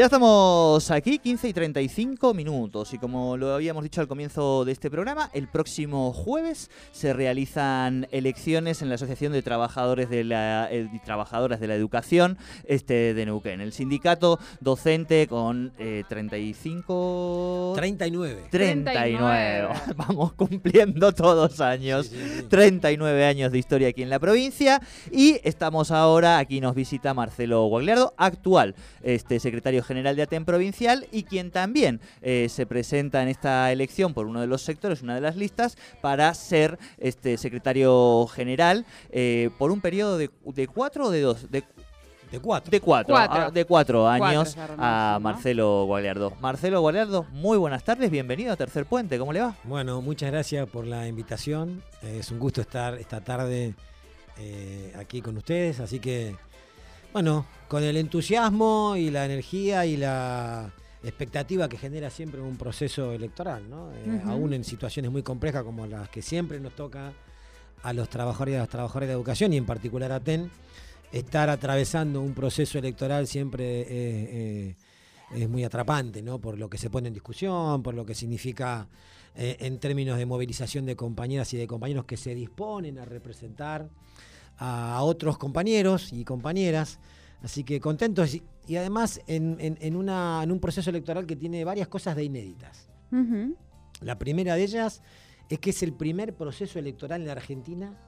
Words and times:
Ya 0.00 0.06
estamos 0.06 0.90
aquí, 0.90 1.18
15 1.18 1.48
y 1.48 1.52
35 1.52 2.32
minutos, 2.32 2.94
y 2.94 2.98
como 2.98 3.36
lo 3.36 3.52
habíamos 3.52 3.82
dicho 3.82 4.00
al 4.00 4.08
comienzo 4.08 4.64
de 4.64 4.72
este 4.72 4.90
programa, 4.90 5.28
el 5.34 5.46
próximo 5.46 6.14
jueves 6.14 6.70
se 6.90 7.12
realizan 7.12 8.08
elecciones 8.10 8.80
en 8.80 8.88
la 8.88 8.94
Asociación 8.94 9.34
de 9.34 9.42
Trabajadores 9.42 10.08
de 10.08 10.24
la, 10.24 10.68
eh, 10.70 10.88
y 10.90 10.98
Trabajadoras 11.00 11.60
de 11.60 11.66
la 11.66 11.74
Educación 11.74 12.38
este, 12.64 13.12
de 13.12 13.26
Neuquén. 13.26 13.60
El 13.60 13.74
sindicato 13.74 14.38
docente 14.60 15.26
con 15.26 15.74
eh, 15.78 16.04
35... 16.08 17.74
39. 17.76 18.44
39. 18.50 19.68
Vamos 19.96 20.32
cumpliendo 20.32 21.12
todos 21.12 21.60
años. 21.60 22.06
Sí, 22.06 22.16
sí, 22.16 22.36
sí. 22.38 22.42
39 22.44 23.26
años 23.26 23.52
de 23.52 23.58
historia 23.58 23.88
aquí 23.88 24.02
en 24.02 24.08
la 24.08 24.18
provincia 24.18 24.80
y 25.12 25.40
estamos 25.44 25.90
ahora, 25.90 26.38
aquí 26.38 26.62
nos 26.62 26.74
visita 26.74 27.12
Marcelo 27.12 27.66
Guagliardo, 27.66 28.14
actual 28.16 28.74
este, 29.02 29.38
secretario 29.40 29.82
general 29.90 30.14
de 30.14 30.22
ATEN 30.22 30.44
provincial 30.44 31.06
y 31.10 31.24
quien 31.24 31.50
también 31.50 32.00
eh, 32.22 32.46
se 32.48 32.64
presenta 32.64 33.20
en 33.22 33.28
esta 33.28 33.72
elección 33.72 34.14
por 34.14 34.26
uno 34.26 34.40
de 34.40 34.46
los 34.46 34.62
sectores, 34.62 35.02
una 35.02 35.16
de 35.16 35.20
las 35.20 35.34
listas, 35.36 35.76
para 36.00 36.32
ser 36.34 36.78
este 36.98 37.36
secretario 37.36 38.26
general 38.32 38.86
eh, 39.10 39.50
por 39.58 39.72
un 39.72 39.80
periodo 39.80 40.16
de, 40.16 40.30
de 40.44 40.66
cuatro 40.68 41.06
o 41.06 41.10
de 41.10 41.20
dos, 41.22 41.50
de, 41.50 41.64
De 42.30 42.38
cuatro. 42.38 42.70
de 42.70 42.80
cuatro, 42.80 43.14
Cuatro. 43.16 43.42
ah, 43.42 43.50
de 43.50 43.64
cuatro 43.64 44.06
años 44.08 44.54
ya 44.54 44.64
hermoso, 44.64 44.82
a 44.84 45.10
¿no? 45.14 45.20
Marcelo 45.20 45.84
Guagliardo. 45.86 46.32
Marcelo 46.40 46.80
Guagliardo, 46.80 47.26
muy 47.32 47.58
buenas 47.58 47.82
tardes, 47.82 48.08
bienvenido 48.10 48.52
a 48.52 48.56
Tercer 48.56 48.86
Puente, 48.86 49.18
¿cómo 49.18 49.32
le 49.32 49.40
va? 49.40 49.56
Bueno, 49.64 50.00
muchas 50.00 50.30
gracias 50.30 50.68
por 50.68 50.86
la 50.86 51.08
invitación. 51.08 51.82
Eh, 52.02 52.18
es 52.20 52.30
un 52.30 52.38
gusto 52.38 52.60
estar 52.60 52.94
esta 52.94 53.20
tarde 53.20 53.74
eh, 54.38 54.92
aquí 54.96 55.20
con 55.20 55.36
ustedes. 55.36 55.80
Así 55.80 55.98
que, 55.98 56.36
bueno, 57.12 57.46
con 57.68 57.82
el 57.82 57.96
entusiasmo 57.96 58.94
y 58.96 59.10
la 59.10 59.24
energía 59.24 59.84
y 59.86 59.96
la 59.96 60.72
expectativa 61.02 61.68
que 61.68 61.76
genera 61.76 62.10
siempre 62.10 62.40
un 62.40 62.56
proceso 62.56 63.12
electoral, 63.12 63.68
¿no? 63.68 63.92
Eh. 63.92 64.20
Aún 64.26 64.52
en 64.52 64.64
situaciones 64.64 65.10
muy 65.10 65.22
complejas 65.22 65.64
como 65.64 65.86
las 65.86 66.08
que 66.08 66.22
siempre 66.22 66.60
nos 66.60 66.74
toca 66.74 67.12
a 67.82 67.92
los 67.92 68.08
trabajadores 68.08 68.52
y 68.52 68.56
a 68.56 68.60
las 68.60 68.68
trabajadoras 68.68 69.08
de 69.08 69.14
educación 69.14 69.52
y 69.52 69.56
en 69.56 69.66
particular 69.66 70.12
a 70.12 70.20
TEN, 70.20 70.50
estar 71.10 71.48
atravesando 71.48 72.20
un 72.20 72.34
proceso 72.34 72.78
electoral 72.78 73.26
siempre 73.26 73.80
eh, 73.80 73.86
eh, 73.90 74.76
es 75.32 75.48
muy 75.48 75.64
atrapante, 75.64 76.22
¿no? 76.22 76.38
Por 76.38 76.58
lo 76.58 76.68
que 76.68 76.78
se 76.78 76.90
pone 76.90 77.08
en 77.08 77.14
discusión, 77.14 77.82
por 77.82 77.94
lo 77.94 78.04
que 78.04 78.14
significa 78.14 78.88
en 79.36 79.78
términos 79.78 80.18
de 80.18 80.26
movilización 80.26 80.84
de 80.86 80.96
compañeras 80.96 81.54
y 81.54 81.56
de 81.56 81.68
compañeros 81.68 82.04
que 82.04 82.16
se 82.16 82.34
disponen 82.34 82.98
a 82.98 83.04
representar 83.04 83.88
a 84.60 85.02
otros 85.02 85.38
compañeros 85.38 86.12
y 86.12 86.24
compañeras. 86.24 86.98
Así 87.42 87.64
que 87.64 87.80
contentos 87.80 88.34
y, 88.34 88.42
y 88.68 88.76
además 88.76 89.20
en, 89.26 89.56
en- 89.58 89.78
en 89.80 89.96
una, 89.96 90.40
en 90.44 90.52
un 90.52 90.60
proceso 90.60 90.90
electoral 90.90 91.26
que 91.26 91.34
tiene 91.36 91.64
varias 91.64 91.88
cosas 91.88 92.14
de 92.14 92.24
inéditas. 92.24 92.88
La 94.02 94.18
primera 94.18 94.54
de 94.54 94.62
ellas 94.62 95.02
es 95.48 95.58
que 95.58 95.70
es 95.70 95.82
el 95.82 95.92
primer 95.94 96.34
proceso 96.34 96.78
electoral 96.78 97.22
en 97.22 97.26
la 97.26 97.32
Argentina 97.32 97.98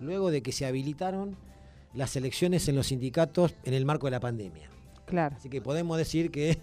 luego 0.00 0.30
de 0.30 0.42
que 0.42 0.52
se 0.52 0.66
habilitaron 0.66 1.36
las 1.94 2.16
elecciones 2.16 2.66
en 2.68 2.74
los 2.76 2.88
sindicatos 2.88 3.54
en 3.64 3.72
el 3.74 3.84
marco 3.84 4.08
de 4.08 4.10
la 4.10 4.20
pandemia. 4.20 4.68
Claro. 5.06 5.36
Así 5.38 5.48
que 5.48 5.60
podemos 5.62 5.96
decir 5.96 6.30
que 6.30 6.50
eh, 6.50 6.58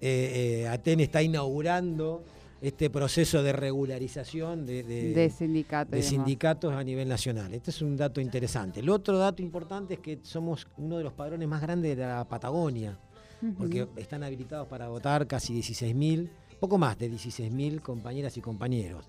eh, 0.00 0.68
Aten 0.68 0.98
está 1.00 1.22
inaugurando 1.22 2.24
este 2.62 2.88
proceso 2.90 3.42
de 3.42 3.52
regularización 3.52 4.64
de, 4.64 4.82
de- 4.84 5.12
De 5.12 5.30
sindicato. 5.30 5.88
y 5.90 5.90
de 5.90 5.96
demás. 5.98 6.08
sindicatos 6.10 6.72
a 6.72 6.82
nivel 6.84 7.08
nacional. 7.08 7.52
Este 7.52 7.70
es 7.70 7.82
un 7.82 7.96
dato 7.96 8.20
interesante. 8.20 8.80
El 8.80 8.88
otro 8.88 9.18
dato 9.18 9.42
importante 9.42 9.94
es 9.94 10.00
que 10.00 10.20
somos 10.22 10.66
uno 10.78 10.96
de 10.96 11.04
los 11.04 11.12
padrones 11.12 11.48
más 11.48 11.60
grandes 11.60 11.96
de 11.96 12.02
la 12.06 12.24
Patagonia, 12.28 12.96
porque 13.58 13.88
están 13.96 14.22
habilitados 14.22 14.68
para 14.68 14.88
votar 14.88 15.26
casi 15.26 15.52
16.000, 15.60 16.28
poco 16.60 16.78
más 16.78 16.96
de 16.96 17.10
16.000 17.10 17.80
compañeras 17.80 18.36
y 18.36 18.40
compañeros. 18.40 19.08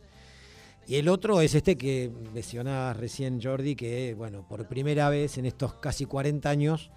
Y 0.87 0.95
el 0.95 1.07
otro 1.07 1.39
es 1.39 1.53
este 1.55 1.77
que 1.77 2.11
mencionaba 2.33 2.93
recién 2.93 3.39
Jordi, 3.41 3.75
que 3.75 4.15
bueno, 4.17 4.45
por 4.49 4.67
primera 4.67 5.07
vez 5.09 5.37
en 5.37 5.45
estos 5.45 5.75
casi 5.75 6.05
40 6.05 6.49
años 6.49 6.89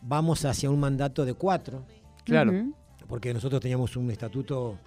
vamos 0.00 0.44
hacia 0.44 0.70
un 0.70 0.78
mandato 0.80 1.24
de 1.24 1.34
cuatro, 1.34 1.84
Claro. 2.24 2.52
Porque 3.08 3.34
nosotros 3.34 3.60
teníamos 3.60 3.96
un 3.96 4.10
estatuto 4.10 4.78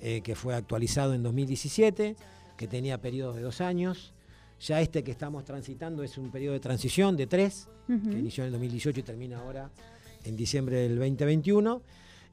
eh, 0.00 0.22
que 0.22 0.34
fue 0.34 0.54
actualizado 0.54 1.14
en 1.14 1.22
2017, 1.22 2.16
que 2.56 2.66
tenía 2.68 3.00
periodos 3.00 3.36
de 3.36 3.42
dos 3.42 3.60
años. 3.60 4.14
Ya 4.60 4.80
este 4.80 5.02
que 5.02 5.10
estamos 5.10 5.44
transitando 5.44 6.02
es 6.02 6.18
un 6.18 6.30
periodo 6.30 6.54
de 6.54 6.60
transición 6.60 7.16
de 7.16 7.26
tres, 7.26 7.68
que 7.86 8.18
inició 8.18 8.44
en 8.44 8.48
el 8.48 8.52
2018 8.52 9.00
y 9.00 9.02
termina 9.02 9.38
ahora 9.38 9.70
en 10.24 10.36
diciembre 10.36 10.76
del 10.76 10.96
2021. 10.96 11.82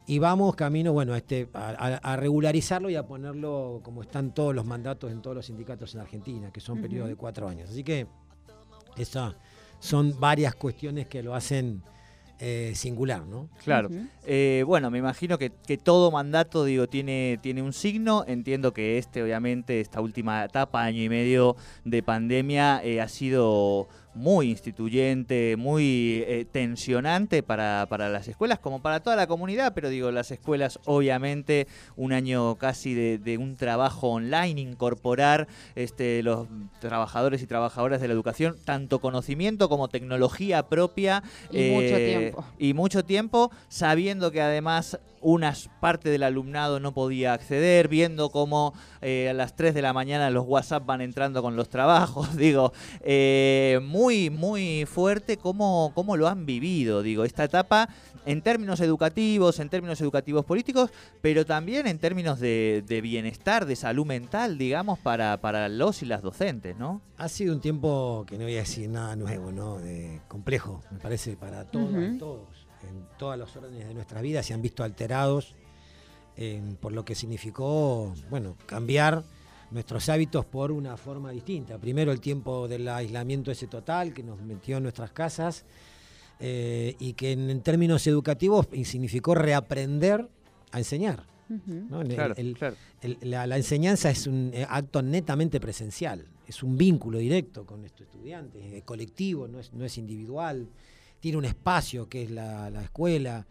Y 0.05 0.19
vamos 0.19 0.55
camino, 0.55 0.93
bueno, 0.93 1.13
a, 1.13 1.17
este, 1.17 1.49
a, 1.53 2.15
regularizarlo 2.15 2.89
y 2.89 2.95
a 2.95 3.05
ponerlo 3.05 3.81
como 3.83 4.01
están 4.01 4.33
todos 4.33 4.55
los 4.55 4.65
mandatos 4.65 5.11
en 5.11 5.21
todos 5.21 5.35
los 5.35 5.45
sindicatos 5.45 5.95
en 5.95 6.01
Argentina, 6.01 6.51
que 6.51 6.61
son 6.61 6.81
periodos 6.81 7.09
de 7.09 7.15
cuatro 7.15 7.49
años. 7.49 7.69
Así 7.69 7.83
que 7.83 8.07
esas 8.95 9.35
son 9.79 10.17
varias 10.17 10.55
cuestiones 10.55 11.07
que 11.07 11.21
lo 11.21 11.35
hacen 11.35 11.83
eh, 12.39 12.73
singular, 12.75 13.25
¿no? 13.25 13.49
Claro. 13.63 13.89
Eh, 14.25 14.63
bueno, 14.67 14.91
me 14.91 14.99
imagino 14.99 15.37
que, 15.37 15.51
que 15.65 15.77
todo 15.77 16.11
mandato, 16.11 16.65
digo, 16.65 16.87
tiene, 16.87 17.39
tiene 17.41 17.63
un 17.63 17.73
signo. 17.73 18.25
Entiendo 18.27 18.73
que 18.73 18.97
este, 18.97 19.23
obviamente, 19.23 19.79
esta 19.79 20.01
última 20.01 20.45
etapa, 20.45 20.83
año 20.83 21.01
y 21.01 21.09
medio 21.09 21.55
de 21.83 22.03
pandemia, 22.03 22.83
eh, 22.83 23.01
ha 23.01 23.07
sido 23.07 23.87
muy 24.17 24.49
instituyente, 24.49 25.55
muy 25.57 26.23
eh, 26.27 26.45
tensionante 26.51 27.43
para, 27.43 27.85
para 27.89 28.09
las 28.09 28.27
escuelas, 28.27 28.59
como 28.59 28.81
para 28.81 28.99
toda 29.01 29.15
la 29.15 29.27
comunidad, 29.27 29.73
pero 29.73 29.89
digo, 29.89 30.11
las 30.11 30.31
escuelas, 30.31 30.79
obviamente, 30.85 31.67
un 31.95 32.13
año 32.13 32.55
casi 32.55 32.93
de, 32.93 33.17
de 33.19 33.37
un 33.37 33.55
trabajo 33.55 34.09
online, 34.09 34.59
incorporar 34.59 35.47
este, 35.75 36.23
los 36.23 36.47
trabajadores 36.79 37.41
y 37.41 37.47
trabajadoras 37.47 38.01
de 38.01 38.07
la 38.07 38.13
educación, 38.13 38.57
tanto 38.65 38.99
conocimiento 38.99 39.69
como 39.69 39.87
tecnología 39.87 40.67
propia. 40.67 41.23
Y 41.51 41.69
mucho 41.69 41.95
eh, 41.97 42.05
tiempo. 42.07 42.45
y 42.57 42.73
mucho 42.73 43.05
tiempo, 43.05 43.51
sabiendo 43.69 44.31
que 44.31 44.41
además 44.41 44.99
una 45.21 45.53
parte 45.79 46.09
del 46.09 46.23
alumnado 46.23 46.79
no 46.79 46.93
podía 46.93 47.33
acceder, 47.33 47.87
viendo 47.87 48.29
cómo 48.29 48.73
eh, 49.01 49.29
a 49.29 49.33
las 49.33 49.55
3 49.55 49.73
de 49.73 49.81
la 49.81 49.93
mañana 49.93 50.29
los 50.29 50.45
WhatsApp 50.45 50.85
van 50.85 51.01
entrando 51.01 51.41
con 51.41 51.55
los 51.55 51.69
trabajos, 51.69 52.35
digo, 52.37 52.71
eh, 53.01 53.79
muy, 53.83 54.29
muy 54.29 54.85
fuerte 54.85 55.37
cómo, 55.37 55.91
cómo 55.95 56.17
lo 56.17 56.27
han 56.27 56.45
vivido, 56.45 57.01
digo, 57.01 57.23
esta 57.23 57.43
etapa 57.43 57.89
en 58.25 58.41
términos 58.41 58.81
educativos, 58.81 59.59
en 59.59 59.69
términos 59.69 60.01
educativos 60.01 60.43
políticos, 60.45 60.91
pero 61.21 61.45
también 61.45 61.87
en 61.87 61.97
términos 61.97 62.39
de, 62.39 62.83
de 62.85 63.01
bienestar, 63.01 63.65
de 63.65 63.75
salud 63.75 64.05
mental, 64.05 64.57
digamos, 64.57 64.99
para, 64.99 65.37
para 65.39 65.69
los 65.69 66.01
y 66.03 66.05
las 66.05 66.21
docentes, 66.21 66.75
¿no? 66.77 67.01
Ha 67.17 67.29
sido 67.29 67.53
un 67.53 67.61
tiempo 67.61 68.25
que 68.27 68.37
no 68.37 68.43
voy 68.43 68.55
a 68.55 68.59
decir 68.59 68.89
nada 68.89 69.15
nuevo, 69.15 69.51
¿no? 69.51 69.77
De 69.79 70.21
complejo, 70.27 70.83
me 70.91 70.99
parece, 70.99 71.37
para 71.37 71.63
todos, 71.65 71.89
Ujú. 71.93 72.17
todos. 72.17 72.66
En 72.89 73.05
todas 73.17 73.37
las 73.37 73.55
órdenes 73.55 73.87
de 73.87 73.93
nuestra 73.93 74.21
vida 74.21 74.41
se 74.43 74.53
han 74.53 74.61
visto 74.61 74.83
alterados 74.83 75.55
en- 76.35 76.75
por 76.75 76.91
lo 76.93 77.03
que 77.03 77.15
significó, 77.15 78.13
bueno, 78.29 78.55
cambiar 78.65 79.23
nuestros 79.71 80.07
hábitos 80.09 80.45
por 80.45 80.71
una 80.71 80.95
forma 80.97 81.31
distinta. 81.31 81.77
Primero 81.77 82.11
el 82.11 82.21
tiempo 82.21 82.67
del 82.67 82.87
aislamiento 82.87 83.51
ese 83.51 83.67
total 83.67 84.13
que 84.13 84.23
nos 84.23 84.41
metió 84.41 84.77
en 84.77 84.83
nuestras 84.83 85.11
casas 85.11 85.65
eh, 86.39 86.95
y 86.99 87.13
que 87.13 87.31
en, 87.31 87.49
en 87.49 87.61
términos 87.61 88.05
educativos 88.07 88.67
significó 88.85 89.33
reaprender 89.35 90.29
a 90.71 90.77
enseñar. 90.77 91.23
Ujú. 91.49 91.85
¿no? 91.89 92.01
El- 92.01 92.13
Claro, 92.13 92.33
el- 92.37 92.55
claro. 92.57 92.75
el- 93.01 93.17
la, 93.21 93.47
la 93.47 93.57
enseñanza 93.57 94.09
es 94.09 94.27
un 94.27 94.51
eh, 94.53 94.65
acto 94.69 95.01
netamente 95.01 95.59
presencial, 95.59 96.25
es 96.45 96.61
un 96.61 96.77
vínculo 96.77 97.17
directo 97.17 97.65
con 97.65 97.79
nuestros 97.81 98.07
estudiantes, 98.09 98.63
es 98.71 98.83
colectivo, 98.83 99.47
no 99.47 99.59
es, 99.59 99.73
no 99.73 99.83
es 99.85 99.97
individual, 99.97 100.67
tiene 101.19 101.37
un 101.37 101.45
espacio 101.45 102.07
que 102.09 102.23
es 102.23 102.31
la, 102.31 102.69
la 102.69 102.83
escuela, 102.83 103.47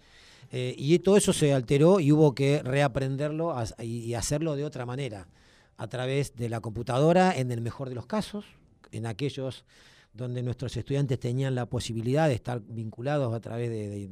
eh, 0.52 0.74
y 0.78 0.98
todo 1.00 1.16
eso 1.16 1.32
se 1.32 1.52
alteró 1.52 1.98
y 2.00 2.12
hubo 2.12 2.34
que 2.34 2.62
reaprenderlo 2.62 3.52
a- 3.56 3.66
y, 3.82 4.00
y 4.00 4.14
hacerlo 4.14 4.56
de 4.56 4.64
otra 4.64 4.86
manera, 4.86 5.28
a 5.76 5.88
través 5.88 6.36
de 6.36 6.48
la 6.48 6.60
computadora, 6.60 7.36
en 7.36 7.50
el 7.50 7.60
mejor 7.60 7.88
de 7.88 7.94
los 7.94 8.06
casos, 8.06 8.44
en 8.92 9.06
aquellos 9.06 9.64
donde 10.14 10.42
nuestros 10.42 10.76
estudiantes 10.76 11.20
tenían 11.20 11.54
la 11.54 11.66
posibilidad 11.66 12.28
de 12.28 12.34
estar 12.34 12.62
vinculados 12.66 13.34
a 13.34 13.40
través 13.40 13.70
de, 13.70 14.08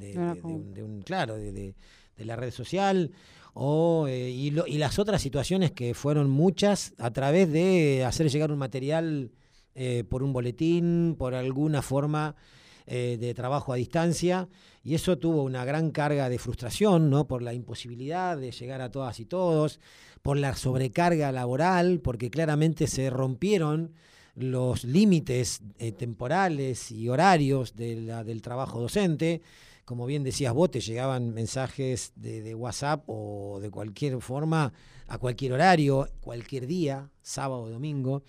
un, 0.82 1.02
claro, 1.02 1.36
de, 1.36 1.74
la 2.18 2.36
red 2.36 2.50
social, 2.50 3.10
o, 3.54 4.06
eh, 4.08 4.30
y, 4.30 4.50
las 4.50 4.98
otras 4.98 5.22
situaciones 5.22 5.70
que 5.70 5.94
fueron 5.94 6.28
muchas 6.28 6.92
a 6.98 7.10
través 7.12 7.50
de 7.50 8.04
hacer 8.04 8.28
llegar 8.28 8.50
un 8.52 8.58
material 8.58 9.30
eh, 9.74 10.04
por 10.08 10.22
un 10.22 10.32
boletín, 10.32 11.14
por 11.18 11.34
alguna 11.34 11.80
forma 11.80 12.36
eh, 12.86 13.16
de 13.18 13.34
trabajo 13.34 13.72
a 13.72 13.76
distancia, 13.76 14.48
y 14.82 14.94
eso 14.94 15.18
tuvo 15.18 15.42
una 15.42 15.64
gran 15.64 15.90
carga 15.90 16.28
de 16.28 16.38
frustración, 16.38 17.10
¿no? 17.10 17.26
Por 17.26 17.42
la 17.42 17.54
imposibilidad 17.54 18.36
de 18.36 18.52
llegar 18.52 18.80
a 18.80 18.90
todas 18.90 19.20
y 19.20 19.24
todos, 19.24 19.80
por 20.22 20.36
la 20.36 20.54
sobrecarga 20.54 21.32
laboral, 21.32 22.00
porque 22.00 22.30
claramente 22.30 22.86
se 22.86 23.10
rompieron 23.10 23.92
los 24.34 24.84
límites 24.84 25.62
eh, 25.78 25.92
temporales 25.92 26.90
y 26.90 27.08
horarios 27.08 27.76
del 27.76 28.42
trabajo 28.42 28.80
docente. 28.80 29.42
Como 29.84 30.06
bien 30.06 30.24
decías 30.24 30.54
vos, 30.54 30.70
te 30.70 30.80
llegaban 30.80 31.34
mensajes 31.34 32.12
de, 32.16 32.54
WhatsApp 32.54 33.04
o 33.06 33.58
de 33.60 33.70
cualquier 33.70 34.20
forma, 34.20 34.72
a 35.08 35.18
cualquier 35.18 35.52
horario, 35.52 36.08
cualquier 36.20 36.66
día, 36.66 37.10
sábado 37.22 37.62
o 37.62 37.70
domingo, 37.70 38.22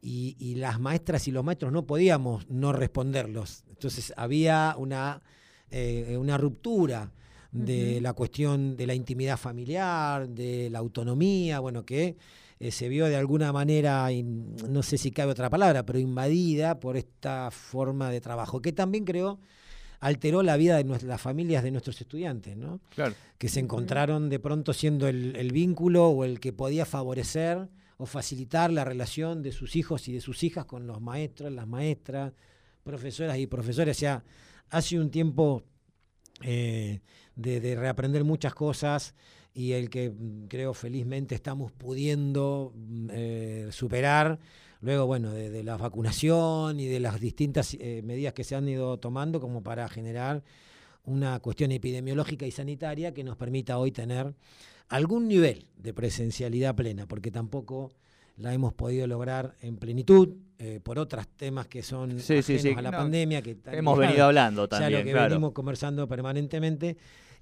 y, 0.00 0.54
las 0.56 0.80
maestras 0.80 1.28
y 1.28 1.32
los 1.32 1.44
maestros 1.44 1.72
no 1.72 1.86
podíamos 1.86 2.48
no 2.48 2.72
responderlos. 2.72 3.64
Entonces 3.82 4.14
había 4.16 4.76
una, 4.78 5.20
eh, 5.68 6.16
una 6.16 6.38
ruptura 6.38 7.10
de 7.50 8.00
la 8.00 8.12
cuestión 8.12 8.76
de 8.76 8.86
la 8.86 8.94
intimidad 8.94 9.36
familiar, 9.36 10.28
de 10.28 10.70
la 10.70 10.78
autonomía, 10.78 11.58
bueno, 11.58 11.84
que 11.84 12.16
eh, 12.60 12.70
se 12.70 12.88
vio 12.88 13.06
de 13.06 13.16
alguna 13.16 13.52
manera, 13.52 14.08
no 14.68 14.84
sé 14.84 14.98
si 14.98 15.10
cabe 15.10 15.32
otra 15.32 15.50
palabra, 15.50 15.84
pero 15.84 15.98
invadida 15.98 16.78
por 16.78 16.96
esta 16.96 17.50
forma 17.50 18.08
de 18.08 18.20
trabajo, 18.20 18.62
que 18.62 18.72
también 18.72 19.04
creo 19.04 19.40
alteró 19.98 20.44
la 20.44 20.56
vida 20.56 20.76
de 20.76 20.84
las 21.04 21.20
familias 21.20 21.64
de 21.64 21.72
nuestros 21.72 22.00
estudiantes, 22.00 22.56
¿no? 22.56 22.80
Claro. 22.94 23.14
Que 23.36 23.48
se 23.48 23.58
encontraron 23.58 24.30
de 24.30 24.38
pronto 24.38 24.72
siendo 24.72 25.08
el, 25.08 25.52
vínculo 25.52 26.08
o 26.08 26.24
el 26.24 26.38
que 26.38 26.52
podía 26.52 26.86
favorecer 26.86 27.68
o 27.98 28.06
facilitar 28.06 28.72
la 28.72 28.84
relación 28.84 29.42
de 29.42 29.50
sus 29.50 29.74
hijos 29.74 30.06
y 30.06 30.12
de 30.12 30.20
sus 30.20 30.44
hijas 30.44 30.66
con 30.66 30.86
los 30.86 31.00
maestros, 31.00 31.52
las 31.52 31.66
maestras, 31.66 32.32
profesoras 32.82 33.38
y 33.38 33.46
profesores. 33.46 33.96
O 33.96 34.00
sea, 34.00 34.24
hace 34.70 34.98
un 34.98 35.10
tiempo 35.10 35.62
eh, 36.42 37.00
de, 37.36 37.76
reaprender 37.76 38.24
muchas 38.24 38.54
cosas 38.54 39.14
y 39.54 39.72
el 39.72 39.90
que 39.90 40.10
mm, 40.10 40.46
creo 40.48 40.74
felizmente 40.74 41.34
estamos 41.34 41.72
pudiendo 41.72 42.72
mm, 42.74 43.08
eh, 43.12 43.68
superar 43.70 44.38
luego 44.80 45.06
bueno 45.06 45.32
de, 45.32 45.62
la 45.62 45.76
vacunación 45.76 46.80
y 46.80 46.86
de 46.86 47.00
las 47.00 47.20
distintas 47.20 47.74
eh, 47.78 48.02
medidas 48.04 48.32
que 48.34 48.44
se 48.44 48.56
han 48.56 48.68
ido 48.68 48.98
tomando 48.98 49.40
como 49.40 49.62
para 49.62 49.88
generar 49.88 50.42
una 51.04 51.38
cuestión 51.40 51.72
epidemiológica 51.72 52.46
y 52.46 52.50
sanitaria 52.50 53.14
que 53.14 53.24
nos 53.24 53.36
permita 53.36 53.78
hoy 53.78 53.92
tener 53.92 54.34
algún 54.88 55.28
nivel 55.28 55.66
de 55.76 55.94
presencialidad 55.94 56.74
plena, 56.74 57.06
porque 57.06 57.30
tampoco 57.30 57.92
la 58.36 58.52
hemos 58.54 58.72
podido 58.72 59.06
lograr 59.06 59.56
en 59.60 59.76
plenitud 59.76 60.28
eh, 60.58 60.80
por 60.82 60.98
otros 60.98 61.26
temas 61.36 61.66
que 61.66 61.82
son 61.82 62.20
sí, 62.20 62.40
a 62.76 62.82
la 62.82 62.90
pandemia 62.90 63.42
que 63.42 63.56
hemos 63.72 63.98
venido 63.98 64.26
hablando 64.26 64.68
también, 64.68 64.90
ya 64.90 64.98
lo 64.98 65.04
que 65.04 65.14
venimos 65.14 65.52
conversando 65.52 66.08
permanentemente 66.08 66.96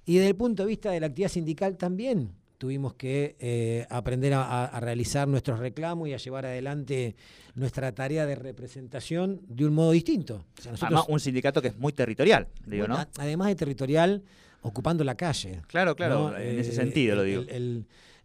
y 0.05 0.15
desde 0.15 0.29
el 0.29 0.35
punto 0.35 0.63
de 0.63 0.69
vista 0.69 0.91
de 0.91 0.99
la 0.99 1.07
actividad 1.07 1.29
sindical 1.29 1.77
también 1.77 2.31
tuvimos 2.61 2.93
que 2.93 3.35
eh, 3.39 3.87
aprender 3.89 4.33
a, 4.35 4.79
realizar 4.79 5.27
nuestros 5.27 5.57
reclamos 5.57 6.07
y 6.07 6.13
a 6.13 6.17
llevar 6.17 6.45
adelante 6.45 7.15
nuestra 7.55 7.91
tarea 7.91 8.27
de 8.27 8.35
representación 8.35 9.41
de 9.47 9.65
un 9.65 9.73
modo 9.73 9.89
distinto. 9.93 10.45
además, 10.79 11.05
un 11.07 11.19
sindicato 11.19 11.59
que 11.59 11.69
es 11.69 11.77
muy 11.79 11.91
territorial, 11.91 12.47
digo, 12.67 12.87
¿no? 12.87 13.03
Además 13.17 13.47
de 13.47 13.55
territorial, 13.55 14.21
ocupando 14.61 15.03
la 15.03 15.15
calle. 15.15 15.63
Claro, 15.65 15.95
claro, 15.95 16.37
en 16.37 16.59
ese 16.59 16.71
sentido 16.73 17.15
lo 17.15 17.23
digo. 17.23 17.43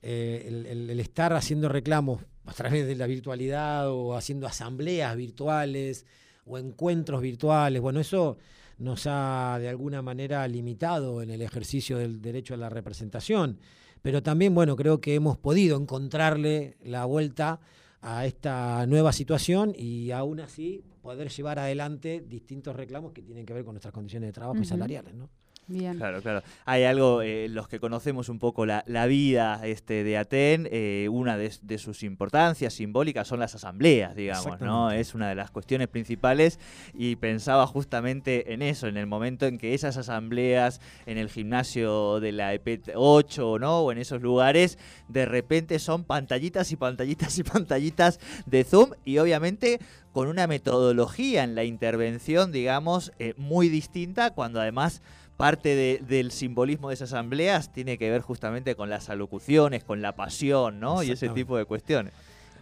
Eh, 0.03 0.45
el, 0.47 0.91
el, 0.91 1.01
estar 1.01 1.33
haciendo 1.33 1.69
reclamos 1.69 2.23
a 2.45 2.53
través 2.53 2.87
de 2.87 2.95
la 2.95 3.07
virtualidad 3.07 3.91
o 3.91 4.15
haciendo 4.15 4.47
asambleas 4.47 5.17
virtuales 5.17 6.07
o 6.45 6.59
encuentros 6.59 7.21
virtuales, 7.21 7.83
bueno, 7.83 7.99
eso 7.99 8.37
nos 8.79 9.07
ha 9.07 9.59
de 9.59 9.69
alguna 9.69 10.03
manera 10.03 10.47
limitado 10.47 11.23
en 11.23 11.31
el 11.31 11.43
ejercicio 11.43 11.99
del 11.99 12.21
derecho 12.21 12.55
a 12.55 12.57
la 12.57 12.69
representación. 12.69 13.59
Pero 14.03 14.23
también, 14.23 14.55
bueno, 14.55 14.77
creo 14.77 15.01
que 15.01 15.15
hemos 15.15 15.39
podido 15.39 15.77
encontrarle 15.77 16.77
la 16.85 17.05
vuelta 17.07 17.61
a 18.03 18.27
esta 18.27 18.87
nueva 18.87 19.13
situación 19.13 19.73
y 19.77 20.13
aún 20.13 20.41
así 20.41 20.85
poder 21.03 21.29
llevar 21.29 21.59
adelante 21.59 22.23
distintos 22.27 22.77
reclamos 22.77 23.13
que 23.13 23.23
tienen 23.23 23.47
que 23.47 23.53
ver 23.53 23.65
con 23.65 23.75
nuestras 23.75 23.93
condiciones 23.93 24.29
de 24.29 24.33
trabajo 24.33 24.61
y 24.61 24.65
salariales, 24.65 25.15
¿no? 25.15 25.29
Claro, 25.67 26.23
claro. 26.23 26.43
Hay 26.65 26.85
algo, 26.85 27.23
eh, 27.23 27.49
los 27.49 27.67
que 27.69 27.81
conocemos 27.81 28.29
un 28.29 28.39
poco 28.39 28.67
la, 28.67 28.83
vida 29.07 29.61
este, 29.65 30.05
de 30.05 30.17
Aten, 30.17 30.69
eh, 30.71 31.09
una 31.11 31.37
de, 31.37 31.79
sus 31.79 32.03
importancias 32.05 32.75
simbólicas 32.75 33.27
son 33.27 33.41
las 33.41 33.55
asambleas, 33.55 34.15
digamos, 34.15 34.61
¿no? 34.61 34.91
Es 34.91 35.15
una 35.15 35.29
de 35.29 35.35
las 35.35 35.51
cuestiones 35.51 35.89
principales 35.89 36.61
y 36.95 37.17
pensaba 37.17 37.67
justamente 37.67 38.53
en 38.53 38.63
eso, 38.63 38.87
en 38.87 38.97
el 38.97 39.07
momento 39.07 39.47
en 39.47 39.59
que 39.59 39.75
esas 39.75 39.97
asambleas 39.97 40.81
en 41.05 41.19
el 41.19 41.29
gimnasio 41.29 42.21
de 42.21 42.33
la 42.33 42.55
EP8, 42.55 43.61
¿no? 43.61 43.81
O 43.81 43.93
en 43.93 43.99
esos 43.99 44.23
lugares, 44.23 44.79
de 45.09 45.27
repente 45.27 45.79
son 45.79 46.05
pantallitas 46.05 46.71
y 46.71 46.77
pantallitas 46.77 47.39
y 47.39 47.43
pantallitas 47.43 48.21
de 48.47 48.65
Zoom 48.65 48.91
y 49.05 49.19
obviamente 49.19 49.81
con 50.13 50.29
una 50.29 50.47
metodología 50.47 51.45
en 51.45 51.55
la 51.55 51.65
intervención, 51.65 52.51
digamos, 52.51 53.13
eh, 53.19 53.35
muy 53.37 53.69
distinta, 53.69 54.31
cuando 54.31 54.61
además 54.61 55.03
parte 55.37 56.01
del 56.07 56.31
simbolismo 56.31 56.89
de 56.89 56.95
esas 56.95 57.13
asambleas 57.13 57.73
tiene 57.73 57.99
que 57.99 58.11
ver 58.11 58.23
justamente 58.23 58.75
con 58.75 58.89
las 58.89 59.11
alocuciones, 59.11 59.85
con 59.85 60.01
la 60.01 60.17
pasión, 60.17 60.81
¿no? 60.81 61.03
Y 61.03 61.11
ese 61.11 61.29
tipo 61.29 61.57
de 61.57 61.65
cuestiones. 61.65 62.13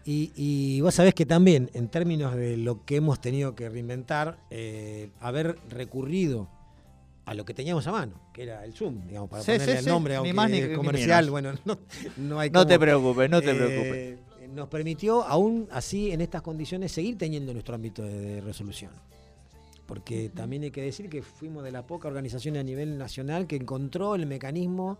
Y, 0.06 0.80
vos 0.82 0.94
sabés 0.94 1.14
que 1.14 1.24
también, 1.24 1.70
en 1.72 1.88
términos 1.88 2.34
de 2.34 2.56
lo 2.56 2.84
que 2.84 2.96
hemos 2.96 3.20
tenido 3.20 3.54
que 3.54 3.68
reinventar, 3.70 4.38
eh, 4.50 5.10
haber 5.20 5.56
recurrido 5.70 6.48
a 7.24 7.32
lo 7.32 7.46
que 7.46 7.54
teníamos 7.54 7.86
a 7.86 7.92
mano, 7.92 8.20
que 8.34 8.42
era 8.42 8.64
el 8.64 8.74
Zoom, 8.74 9.06
digamos, 9.06 9.30
para 9.30 9.42
ponerle 9.42 9.78
el 9.78 9.86
nombre, 9.86 10.16
aunque 10.16 10.48
ni 10.48 10.74
comercial, 10.74 11.30
bueno, 11.30 11.54
no, 11.64 11.78
no 12.18 12.38
hay 12.38 12.50
No 12.50 12.66
te 12.66 12.78
preocupes, 12.78 13.30
no 13.30 13.40
te 13.40 13.52
eh, 13.52 13.54
preocupes. 13.54 14.50
Nos 14.54 14.68
permitió, 14.68 15.24
aún 15.24 15.68
así, 15.72 16.12
en 16.12 16.20
estas 16.20 16.42
condiciones, 16.42 16.92
seguir 16.92 17.16
teniendo 17.16 17.52
nuestro 17.52 17.74
ámbito 17.74 18.02
de 18.02 18.42
resolución 18.42 18.90
porque 19.86 20.30
también 20.30 20.62
hay 20.62 20.70
que 20.70 20.82
decir 20.82 21.08
que 21.08 21.22
fuimos 21.22 21.64
de 21.64 21.72
la 21.72 21.86
poca 21.86 22.08
organización 22.08 22.56
a 22.56 22.62
nivel 22.62 22.98
nacional 22.98 23.46
que 23.46 23.56
encontró 23.56 24.14
el 24.14 24.26
mecanismo 24.26 24.98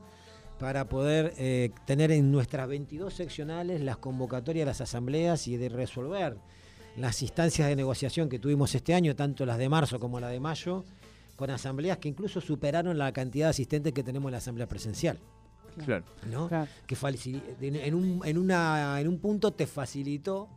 para 0.59 0.89
poder 0.89 1.35
eh, 1.37 1.71
tener 1.87 2.13
en 2.13 2.31
nuestras 2.31 2.69
22 2.69 3.13
seccionales 3.13 3.81
las 3.81 3.97
convocatorias 3.97 4.63
de 4.63 4.71
las 4.71 4.81
asambleas 4.81 5.49
y 5.49 5.57
de 5.57 5.69
resolver 5.69 6.37
las 6.97 7.23
instancias 7.23 7.69
de 7.69 7.77
negociación 7.77 8.29
que 8.29 8.39
tuvimos 8.39 8.75
este 8.75 8.95
año, 8.95 9.17
tanto 9.17 9.45
las 9.45 9.59
de 9.59 9.69
marzo 9.69 9.99
como 9.99 10.21
las 10.21 10.31
de 10.31 10.39
mayo, 10.39 10.85
con 11.37 11.51
asambleas 11.51 11.99
que 11.99 12.09
incluso 12.09 12.41
superaron 12.41 12.97
la 12.99 13.13
cantidad 13.13 13.47
de 13.47 13.51
asistentes 13.51 13.93
que 13.93 14.05
tenemos 14.05 14.29
en 14.29 14.33
la 14.33 14.39
asamblea 14.39 14.69
presencial. 14.69 15.19
Claro. 15.85 16.05
¿no? 16.31 16.49
Que 16.87 16.97
en, 17.61 17.95
un, 17.95 18.21
en, 18.25 18.39
una, 18.39 19.01
en 19.01 19.09
un 19.09 19.19
punto 19.19 19.51
te 19.51 19.67
facilitó 19.67 20.49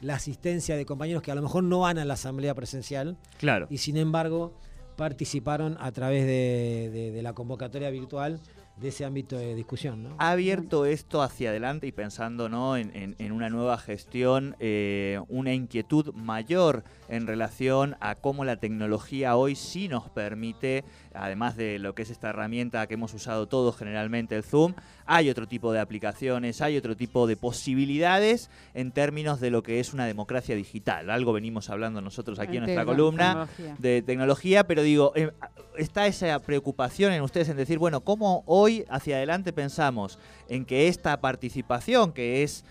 la 0.00 0.14
asistencia 0.14 0.76
de 0.76 0.86
compañeros 0.86 1.22
que 1.22 1.30
a 1.30 1.34
lo 1.34 1.42
mejor 1.42 1.64
no 1.64 1.80
van 1.80 1.98
a 1.98 2.04
la 2.04 2.14
asamblea 2.14 2.54
presencial. 2.54 3.16
Claro. 3.38 3.66
Y 3.70 3.78
sin 3.78 3.96
embargo 3.96 4.54
participaron 5.00 5.78
a 5.80 5.92
través 5.92 6.26
de, 6.26 7.18
la 7.22 7.32
convocatoria 7.32 7.88
virtual 7.88 8.38
de 8.76 8.88
ese 8.88 9.06
ámbito 9.06 9.38
de 9.38 9.54
discusión. 9.54 10.02
¿no? 10.02 10.10
Ha 10.18 10.32
abierto 10.32 10.84
esto 10.84 11.22
hacia 11.22 11.48
adelante 11.48 11.86
y 11.86 11.92
pensando 11.92 12.50
¿no? 12.50 12.76
en, 12.76 13.32
una 13.32 13.48
nueva 13.48 13.78
gestión, 13.78 14.56
eh, 14.58 15.18
una 15.28 15.54
inquietud 15.54 16.12
mayor 16.12 16.84
en 17.08 17.26
relación 17.26 17.96
a 18.00 18.14
cómo 18.14 18.44
la 18.44 18.56
tecnología 18.56 19.36
hoy 19.36 19.54
sí 19.54 19.88
nos 19.88 20.10
permite, 20.10 20.84
además 21.14 21.56
de 21.56 21.78
lo 21.78 21.94
que 21.94 22.02
es 22.02 22.10
esta 22.10 22.28
herramienta 22.28 22.86
que 22.86 22.94
hemos 22.94 23.14
usado 23.14 23.48
todos 23.48 23.78
generalmente, 23.78 24.36
el 24.36 24.42
Zoom, 24.42 24.74
hay 25.12 25.28
otro 25.28 25.48
tipo 25.48 25.72
de 25.72 25.80
aplicaciones, 25.80 26.62
hay 26.62 26.76
otro 26.76 26.96
tipo 26.96 27.26
de 27.26 27.36
posibilidades 27.36 28.48
en 28.74 28.92
términos 28.92 29.40
de 29.40 29.50
lo 29.50 29.64
que 29.64 29.80
es 29.80 29.92
una 29.92 30.06
democracia 30.06 30.54
digital. 30.54 31.10
Algo 31.10 31.32
venimos 31.32 31.68
hablando 31.68 32.00
nosotros 32.00 32.38
aquí 32.38 32.58
en 32.58 32.62
nuestra 32.62 32.84
columna 32.84 33.48
de 33.78 34.02
tecnología, 34.02 34.68
pero 34.68 34.84
digo, 34.84 35.12
eh, 35.16 35.32
está 35.76 36.06
esa 36.06 36.38
preocupación 36.38 37.12
en 37.12 37.22
ustedes 37.22 37.48
en 37.48 37.56
decir, 37.56 37.78
bueno, 37.78 38.02
¿cómo 38.02 38.44
hoy 38.46 38.84
hacia 38.88 39.16
adelante 39.16 39.52
pensamos 39.52 40.20
en 40.48 40.64
que 40.64 40.86
esta 40.86 41.20
participación, 41.20 42.12
que 42.12 42.44
es 42.44 42.64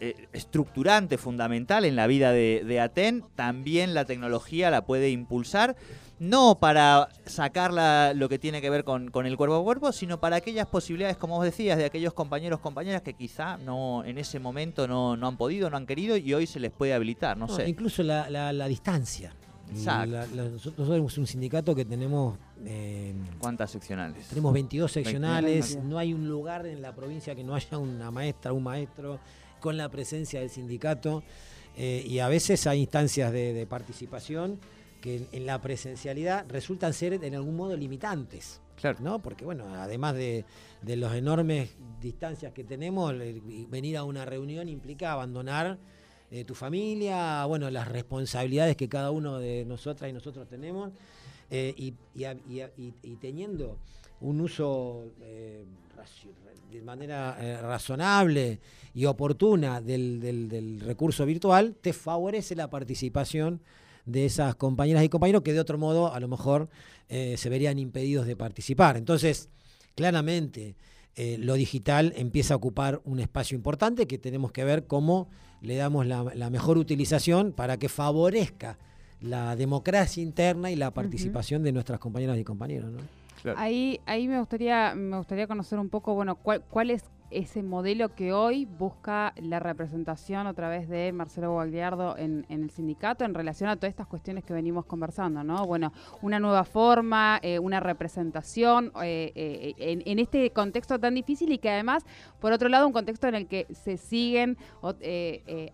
eh, 0.00 0.26
estructurante, 0.32 1.18
fundamental 1.18 1.84
en 1.84 1.94
la 1.94 2.08
vida 2.08 2.32
de, 2.32 2.80
Aten, 2.80 3.22
también 3.36 3.94
la 3.94 4.06
tecnología 4.06 4.72
la 4.72 4.84
puede 4.84 5.10
impulsar, 5.10 5.76
no 6.18 6.58
para 6.58 7.08
sacar 7.26 7.72
lo 8.14 8.28
que 8.28 8.38
tiene 8.38 8.60
que 8.60 8.70
ver 8.70 8.84
con, 8.84 9.10
el 9.26 9.36
cuerpo 9.36 9.56
a 9.56 9.62
cuerpo, 9.62 9.92
sino 9.92 10.18
para 10.18 10.36
aquellas 10.36 10.66
posibilidades, 10.66 11.16
como 11.16 11.36
vos 11.36 11.44
decías, 11.44 11.78
de 11.78 11.84
aquellos 11.84 12.14
compañeros, 12.14 12.60
compañeras 12.60 13.02
que 13.02 13.14
quizá 13.14 13.56
no 13.58 14.04
en 14.04 14.18
ese 14.18 14.38
momento 14.38 14.88
no, 14.88 15.12
han 15.12 15.36
podido, 15.36 15.68
no 15.70 15.76
han 15.76 15.86
querido 15.86 16.16
y 16.16 16.32
hoy 16.32 16.46
se 16.46 16.60
les 16.60 16.72
puede 16.72 16.94
habilitar, 16.94 17.36
no, 17.36 17.48
sé. 17.48 17.68
Incluso 17.68 18.02
la, 18.02 18.68
distancia. 18.68 19.34
nosotros 19.72 20.88
somos 20.88 21.18
un 21.18 21.26
sindicato 21.26 21.74
que 21.74 21.84
tenemos... 21.84 22.38
Eh, 22.64 23.14
¿Cuántas 23.38 23.70
seccionales? 23.70 24.28
Tenemos 24.28 24.52
22 24.54 24.90
seccionales, 24.90 25.78
no 25.82 25.98
hay 25.98 26.14
un 26.14 26.28
lugar 26.28 26.66
en 26.66 26.80
la 26.80 26.94
provincia 26.94 27.34
que 27.34 27.44
no 27.44 27.54
haya 27.54 27.76
una 27.76 28.10
maestra, 28.10 28.52
un 28.52 28.62
maestro 28.62 29.20
con 29.60 29.76
la 29.76 29.88
presencia 29.88 30.40
del 30.40 30.50
sindicato 30.50 31.22
eh, 31.76 32.02
y 32.06 32.20
a 32.20 32.28
veces 32.28 32.66
hay 32.66 32.80
instancias 32.80 33.32
de, 33.32 33.66
participación 33.68 34.58
que 35.06 35.28
en, 35.30 35.46
la 35.46 35.60
presencialidad 35.60 36.46
resultan 36.48 36.92
ser 36.92 37.12
en 37.12 37.34
algún 37.36 37.54
modo 37.54 37.76
limitantes. 37.76 38.60
Claro. 38.74 38.98
¿no? 39.00 39.22
Porque 39.22 39.44
bueno, 39.44 39.64
además 39.72 40.16
de, 40.16 40.44
de 40.82 40.96
las 40.96 41.14
enormes 41.14 41.76
distancias 42.00 42.52
que 42.52 42.64
tenemos, 42.64 43.14
venir 43.70 43.96
a 43.98 44.02
una 44.02 44.24
reunión 44.24 44.68
implica 44.68 45.12
abandonar 45.12 45.78
eh, 46.28 46.44
tu 46.44 46.56
familia, 46.56 47.44
bueno, 47.44 47.70
las 47.70 47.86
responsabilidades 47.86 48.76
que 48.76 48.88
cada 48.88 49.12
uno 49.12 49.38
de 49.38 49.64
nosotras 49.64 50.10
y 50.10 50.12
nosotros 50.12 50.48
tenemos, 50.48 50.90
eh, 51.50 51.72
y, 51.76 51.92
teniendo 53.20 53.78
un 54.20 54.40
uso 54.40 55.04
eh, 55.20 55.64
de 56.72 56.82
manera 56.82 57.60
razonable 57.62 58.58
y 58.92 59.04
oportuna 59.04 59.80
del, 59.80 60.80
recurso 60.84 61.24
virtual, 61.24 61.76
te 61.80 61.92
favorece 61.92 62.56
la 62.56 62.68
participación 62.68 63.60
de 64.06 64.24
esas 64.24 64.54
compañeras 64.54 65.04
y 65.04 65.08
compañeros 65.08 65.42
que 65.42 65.52
de 65.52 65.60
otro 65.60 65.78
modo 65.78 66.12
a 66.12 66.20
lo 66.20 66.28
mejor 66.28 66.68
se 67.08 67.48
verían 67.48 67.78
impedidos 67.78 68.26
de 68.26 68.34
participar. 68.34 68.96
Entonces, 68.96 69.48
claramente, 69.94 70.74
lo 71.16 71.54
digital 71.54 72.12
empieza 72.16 72.54
a 72.54 72.56
ocupar 72.56 73.00
un 73.04 73.20
espacio 73.20 73.54
importante 73.54 74.06
que 74.06 74.18
tenemos 74.18 74.50
que 74.52 74.64
ver 74.64 74.86
cómo 74.86 75.28
le 75.60 75.76
damos 75.76 76.06
la, 76.06 76.50
mejor 76.50 76.78
utilización 76.78 77.52
para 77.52 77.78
que 77.78 77.88
favorezca 77.88 78.78
la 79.20 79.56
democracia 79.56 80.22
interna 80.22 80.70
y 80.70 80.76
la 80.76 80.92
participación 80.92 81.62
de 81.62 81.72
nuestras 81.72 81.98
compañeras 81.98 82.38
y 82.38 82.44
compañeros. 82.44 82.92
Ahí, 83.56 84.00
ahí 84.06 84.28
me 84.28 84.38
gustaría, 84.38 84.94
me 84.94 85.16
gustaría 85.16 85.46
conocer 85.46 85.78
un 85.78 85.88
poco, 85.88 86.14
bueno, 86.14 86.36
cuál, 86.36 86.62
cuál 86.62 86.90
es 86.90 87.04
ese 87.30 87.62
modelo 87.62 88.14
que 88.14 88.32
hoy 88.32 88.64
busca 88.64 89.32
la 89.36 89.58
representación 89.58 90.46
a 90.46 90.54
través 90.54 90.88
de 90.88 91.12
Marcelo 91.12 91.52
Guagliardo 91.52 92.16
en, 92.16 92.46
el 92.48 92.70
sindicato 92.70 93.24
en 93.24 93.34
relación 93.34 93.68
a 93.68 93.76
todas 93.76 93.90
estas 93.90 94.06
cuestiones 94.06 94.44
que 94.44 94.52
venimos 94.52 94.86
conversando, 94.86 95.42
¿no? 95.42 95.66
Bueno, 95.66 95.92
una 96.22 96.38
nueva 96.38 96.64
forma, 96.64 97.38
eh, 97.42 97.58
una 97.58 97.80
representación 97.80 98.92
eh, 99.02 99.32
eh, 99.34 100.02
en, 100.04 100.18
este 100.18 100.50
contexto 100.50 100.98
tan 100.98 101.14
difícil 101.14 101.52
y 101.52 101.58
que 101.58 101.70
además, 101.70 102.04
por 102.40 102.52
otro 102.52 102.68
lado, 102.68 102.86
un 102.86 102.92
contexto 102.92 103.26
en 103.28 103.34
el 103.34 103.46
que 103.46 103.66
se 103.72 103.96
siguen 103.96 104.56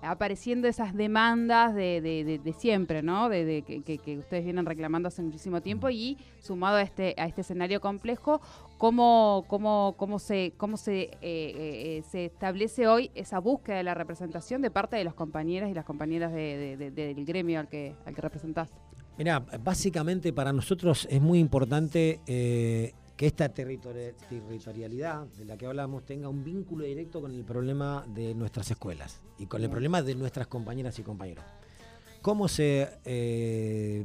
apareciendo 0.03 0.69
esas 0.69 0.95
demandas 0.95 1.75
de, 1.75 2.55
siempre, 2.59 3.03
¿no? 3.03 3.29
De, 3.29 3.63
que, 3.63 4.19
ustedes 4.19 4.45
vienen 4.45 4.67
reclamando 4.67 5.09
hace 5.09 5.23
muchísimo 5.23 5.61
tiempo 5.61 5.91
y 5.91 6.19
sumado 6.41 6.77
a 6.77 6.83
este, 6.83 7.15
a 7.19 7.27
este 7.27 7.43
escenario 7.43 7.81
complejo, 7.81 8.41
cómo, 8.83 9.45
cómo, 9.47 9.95
cómo 9.97 10.19
se, 10.19 10.55
cómo 10.57 10.77
se, 10.77 11.03
eh, 11.03 11.11
eh, 11.23 12.03
se 12.11 12.25
establece 12.25 12.89
hoy 12.89 13.13
esa 13.15 13.39
búsqueda 13.39 13.77
de 13.77 13.85
la 13.85 13.95
representación 13.95 14.61
de 14.61 14.73
parte 14.73 14.97
de 14.97 15.05
los 15.05 15.15
compañeros 15.15 15.71
y 15.71 15.73
las 15.73 15.85
compañeras 15.85 16.33
del 16.33 17.25
gremio 17.25 17.61
al 17.61 17.69
que, 17.69 17.95
al 18.05 18.13
que 18.13 18.21
representás. 18.21 18.71
Mira, 19.17 19.39
básicamente 19.39 20.33
para 20.33 20.53
nosotros 20.53 21.07
es 21.09 21.23
muy 21.23 21.39
importante 21.39 22.23
eh, 22.27 22.93
que 23.17 23.27
esta 23.27 23.51
territorialidad 23.51 25.29
de 25.29 25.45
la 25.45 25.57
que 25.57 25.67
hablamos 25.67 26.05
tenga 26.05 26.29
un 26.29 26.43
vínculo 26.43 26.85
directo 26.85 27.21
con 27.21 27.33
el 27.33 27.45
problema 27.45 28.05
de 28.09 28.35
nuestras 28.35 28.69
escuelas 28.69 29.23
y 29.39 29.47
con 29.47 29.63
el 29.63 29.71
problema 29.71 30.03
de 30.03 30.17
nuestras 30.17 30.49
compañeras 30.49 30.99
y 30.99 31.05
compañeros. 31.05 31.45
¿Cómo 32.21 32.49
se, 32.49 32.99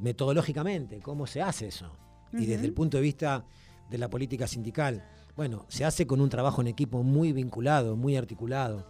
metodológicamente, 0.03 0.99
cómo 0.99 1.25
se 1.25 1.41
hace 1.41 1.69
eso? 1.69 1.91
Y 2.33 2.45
desde 2.45 2.67
el 2.67 2.73
punto 2.73 2.97
de 2.97 3.01
vista 3.01 3.43
de 3.89 3.97
la 3.97 4.09
política 4.09 4.47
sindical. 4.47 5.03
Bueno, 5.35 5.65
se 5.67 5.85
hace 5.85 6.07
con 6.07 6.21
un 6.21 6.29
trabajo 6.29 6.61
en 6.61 6.67
equipo 6.67 7.03
muy 7.03 7.31
vinculado, 7.31 7.95
muy 7.95 8.17
articulado. 8.17 8.85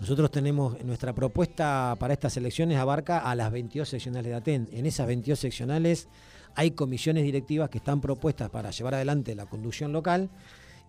Nosotros 0.00 0.30
tenemos, 0.30 0.82
nuestra 0.84 1.12
propuesta 1.12 1.94
para 1.98 2.14
estas 2.14 2.36
elecciones 2.36 2.78
abarca 2.78 3.18
a 3.18 3.34
las 3.34 3.52
22 3.52 3.88
seccionales 3.88 4.30
de 4.30 4.34
ATEN. 4.34 4.68
En 4.72 4.86
esas 4.86 5.06
22 5.06 5.38
seccionales 5.38 6.08
hay 6.54 6.72
comisiones 6.72 7.24
directivas 7.24 7.70
que 7.70 7.78
están 7.78 8.00
propuestas 8.00 8.50
para 8.50 8.70
llevar 8.70 8.94
adelante 8.94 9.34
la 9.34 9.46
conducción 9.46 9.92
local 9.92 10.30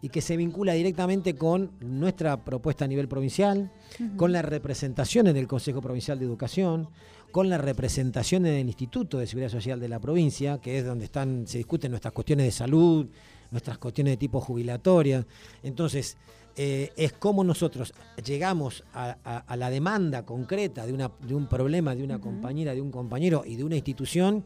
y 0.04 0.10
que 0.10 0.20
se 0.20 0.36
vincula 0.36 0.74
directamente 0.74 1.34
con 1.34 1.72
nuestra 1.80 2.44
propuesta 2.44 2.84
a 2.84 2.90
nivel 2.90 3.08
provincial, 3.08 3.72
con 4.18 4.34
la 4.34 4.42
representación 4.42 5.28
en 5.28 5.38
el 5.38 5.48
Consejo 5.48 5.82
Provincial 5.82 6.20
de 6.20 6.26
Educación, 6.26 6.90
con 7.32 7.50
la 7.50 7.58
representación 7.58 8.46
en 8.46 8.56
el 8.56 8.68
Instituto 8.68 9.18
de 9.18 9.28
Seguridad 9.28 9.50
Social 9.50 9.80
de 9.80 9.88
la 9.88 10.02
provincia, 10.02 10.60
que 10.60 10.78
es 10.78 10.86
donde 10.86 11.06
están, 11.06 11.48
se 11.48 11.58
discuten 11.58 11.90
nuestras 11.90 12.14
cuestiones 12.14 12.48
de 12.48 12.52
salud, 12.52 13.08
nuestras 13.50 13.78
cuestiones 13.78 14.12
de 14.12 14.18
tipo 14.18 14.42
jubilatoria. 14.42 15.26
Entonces, 15.64 16.18
eh, 16.58 16.92
es 16.98 17.14
como 17.14 17.46
nosotros 17.46 17.94
llegamos 18.26 18.84
a, 18.94 19.56
la 19.56 19.70
demanda 19.70 20.26
concreta 20.26 20.86
de, 20.86 20.92
una, 20.92 21.12
de 21.26 21.34
un 21.34 21.48
problema 21.48 21.96
de 21.96 22.04
una 22.04 22.20
compañera, 22.20 22.76
de 22.76 22.82
un 22.82 22.92
compañero 22.92 23.44
y 23.46 23.56
de 23.56 23.64
una 23.64 23.76
institución, 23.78 24.44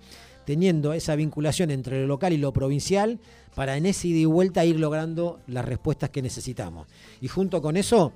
teniendo 0.48 0.94
esa 0.94 1.14
vinculación 1.18 1.72
entre 1.72 2.00
lo 2.00 2.08
local 2.08 2.32
y 2.32 2.38
lo 2.38 2.54
provincial, 2.54 3.20
para 3.54 3.76
en 3.76 3.86
ese 3.86 4.08
ida 4.08 4.20
y 4.20 4.26
vuelta 4.26 4.64
ir 4.64 4.80
logrando 4.80 5.42
las 5.46 5.66
respuestas 5.66 6.10
que 6.10 6.22
necesitamos. 6.22 6.88
Y 7.20 7.28
junto 7.28 7.62
con 7.62 7.76
eso, 7.76 8.14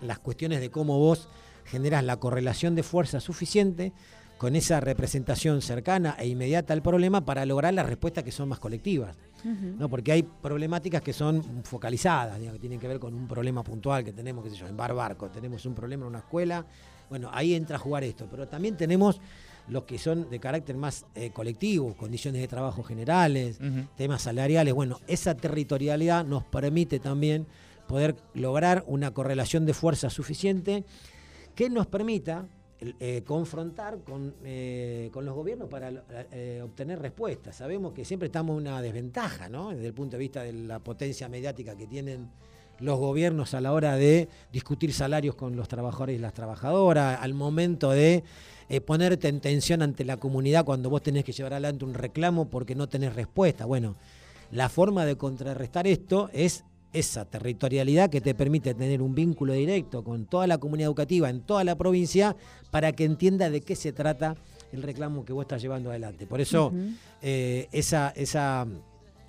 las 0.00 0.18
cuestiones 0.18 0.60
de 0.60 0.70
cómo 0.70 0.98
vos 0.98 1.28
generas 1.66 2.02
la 2.02 2.16
correlación 2.16 2.74
de 2.76 2.82
fuerza 2.82 3.20
suficiente 3.20 3.92
con 4.38 4.56
esa 4.56 4.80
representación 4.80 5.60
cercana 5.60 6.16
e 6.18 6.26
inmediata 6.26 6.72
al 6.72 6.80
problema 6.80 7.26
para 7.26 7.44
lograr 7.44 7.74
las 7.74 7.84
respuestas 7.84 8.24
que 8.24 8.32
son 8.32 8.48
más 8.48 8.58
colectivas. 8.58 9.14
¿no? 9.44 9.90
Porque 9.90 10.12
hay 10.12 10.22
problemáticas 10.22 11.02
que 11.02 11.12
son 11.12 11.62
focalizadas, 11.62 12.40
que 12.40 12.58
tienen 12.58 12.80
que 12.80 12.88
ver 12.88 12.98
con 12.98 13.12
un 13.12 13.28
problema 13.28 13.62
puntual 13.62 14.02
que 14.02 14.14
tenemos, 14.14 14.42
qué 14.44 14.50
sé 14.50 14.56
yo, 14.56 14.66
en 14.66 14.78
Bar 14.78 14.94
Barco, 14.94 15.28
tenemos 15.28 15.66
un 15.66 15.74
problema 15.74 16.04
en 16.04 16.08
una 16.08 16.18
escuela, 16.20 16.64
bueno, 17.10 17.28
ahí 17.34 17.54
entra 17.54 17.76
a 17.76 17.78
jugar 17.78 18.02
esto, 18.02 18.26
pero 18.30 18.48
también 18.48 18.78
tenemos 18.78 19.20
los 19.68 19.84
que 19.84 19.98
son 19.98 20.30
de 20.30 20.38
carácter 20.38 20.76
más 20.76 21.06
eh, 21.14 21.30
colectivo, 21.30 21.94
condiciones 21.96 22.40
de 22.40 22.48
trabajo 22.48 22.82
generales, 22.82 23.58
temas 23.96 24.22
salariales, 24.22 24.74
bueno, 24.74 25.00
esa 25.06 25.36
territorialidad 25.36 26.24
nos 26.24 26.44
permite 26.44 26.98
también 27.00 27.46
poder 27.86 28.16
lograr 28.34 28.84
una 28.86 29.12
correlación 29.12 29.66
de 29.66 29.74
fuerza 29.74 30.10
suficiente 30.10 30.84
que 31.54 31.70
nos 31.70 31.86
permita 31.86 32.46
eh, 32.78 33.22
confrontar 33.24 34.00
con, 34.00 34.34
eh, 34.44 35.08
con, 35.10 35.24
los 35.24 35.34
gobiernos 35.34 35.66
para 35.66 35.90
eh, 36.30 36.60
obtener 36.62 36.98
respuestas. 36.98 37.56
Sabemos 37.56 37.94
que 37.94 38.04
siempre 38.04 38.26
estamos 38.26 38.54
en 38.54 38.68
una 38.68 38.82
desventaja, 38.82 39.48
¿no? 39.48 39.70
Desde 39.70 39.86
el 39.86 39.94
punto 39.94 40.16
de 40.16 40.20
vista 40.20 40.42
de 40.42 40.52
la 40.52 40.78
potencia 40.80 41.26
mediática 41.30 41.74
que 41.74 41.86
tienen 41.86 42.28
los 42.80 42.98
gobiernos 42.98 43.54
a 43.54 43.62
la 43.62 43.72
hora 43.72 43.96
de 43.96 44.28
discutir 44.52 44.92
salarios 44.92 45.34
con 45.36 45.56
los 45.56 45.68
trabajadores 45.68 46.16
y 46.16 46.18
las 46.18 46.34
trabajadoras, 46.34 47.18
al 47.22 47.32
momento 47.32 47.92
de 47.92 48.24
ponerte 48.84 49.28
en 49.28 49.40
tensión 49.40 49.82
ante 49.82 50.04
la 50.04 50.16
comunidad 50.16 50.64
cuando 50.64 50.90
vos 50.90 51.02
tenés 51.02 51.24
que 51.24 51.32
llevar 51.32 51.54
adelante 51.54 51.84
un 51.84 51.94
reclamo 51.94 52.48
porque 52.48 52.74
no 52.74 52.88
tenés 52.88 53.14
respuesta. 53.14 53.64
Bueno, 53.64 53.96
la 54.50 54.68
forma 54.68 55.04
de 55.04 55.16
contrarrestar 55.16 55.86
esto 55.86 56.30
es 56.32 56.64
esa 56.92 57.24
territorialidad 57.26 58.10
que 58.10 58.20
te 58.20 58.34
permite 58.34 58.74
tener 58.74 59.02
un 59.02 59.14
vínculo 59.14 59.52
directo 59.52 60.02
con 60.02 60.26
toda 60.26 60.46
la 60.46 60.58
comunidad 60.58 60.88
educativa 60.88 61.28
en 61.28 61.42
toda 61.42 61.62
la 61.62 61.76
provincia 61.76 62.36
para 62.70 62.92
que 62.92 63.04
entienda 63.04 63.50
de 63.50 63.60
qué 63.60 63.76
se 63.76 63.92
trata 63.92 64.34
el 64.72 64.82
reclamo 64.82 65.24
que 65.24 65.32
vos 65.32 65.44
estás 65.44 65.60
llevando 65.60 65.90
adelante. 65.90 66.26
Por 66.26 66.40
eso 66.40 66.72
eh, 67.22 67.68
esa, 67.72 68.10
esa 68.16 68.66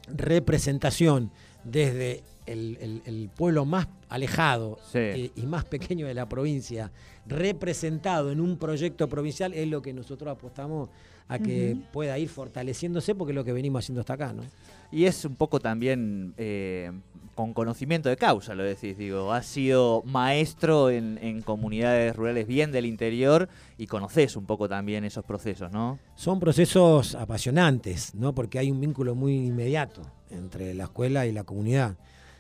representación 0.07 1.31
desde 1.69 2.23
el, 2.45 3.29
pueblo 3.35 3.65
más 3.65 3.87
alejado 4.09 4.79
y 4.93 5.45
más 5.45 5.65
pequeño 5.65 6.07
de 6.07 6.13
la 6.13 6.27
provincia, 6.27 6.91
representado 7.25 8.31
en 8.31 8.39
un 8.39 8.57
proyecto 8.57 9.07
provincial, 9.07 9.53
es 9.53 9.67
lo 9.67 9.81
que 9.81 9.93
nosotros 9.93 10.31
apostamos 10.31 10.89
a 11.27 11.39
que 11.39 11.77
pueda 11.91 12.17
ir 12.17 12.29
fortaleciéndose 12.29 13.13
porque 13.13 13.31
es 13.31 13.35
lo 13.35 13.43
que 13.43 13.53
venimos 13.53 13.83
haciendo 13.83 13.99
hasta 13.99 14.13
acá. 14.13 14.33
¿no? 14.33 14.43
Y 14.91 15.05
es 15.05 15.25
un 15.25 15.35
poco 15.35 15.59
también 15.59 16.33
eh, 16.37 16.91
con 17.37 17.53
conocimiento 17.53 18.09
de 18.09 18.17
causa, 18.17 18.55
lo 18.55 18.63
decís, 18.63 18.97
digo, 18.97 19.31
has 19.31 19.45
sido 19.45 20.01
maestro 20.05 20.89
en, 20.89 21.43
comunidades 21.43 22.15
rurales 22.15 22.47
bien 22.47 22.71
del 22.71 22.87
interior 22.87 23.47
y 23.77 23.85
conoces 23.85 24.35
un 24.35 24.47
poco 24.47 24.67
también 24.67 25.05
esos 25.05 25.23
procesos, 25.23 25.71
¿no? 25.71 25.99
Son 26.15 26.39
procesos 26.39 27.13
apasionantes, 27.13 28.15
¿no? 28.15 28.33
Porque 28.33 28.57
hay 28.57 28.71
un 28.71 28.81
vínculo 28.81 29.13
muy 29.13 29.35
inmediato 29.35 30.01
entre 30.31 30.73
la 30.73 30.85
escuela 30.85 31.27
y 31.27 31.31
la 31.31 31.43
comunidad, 31.43 31.97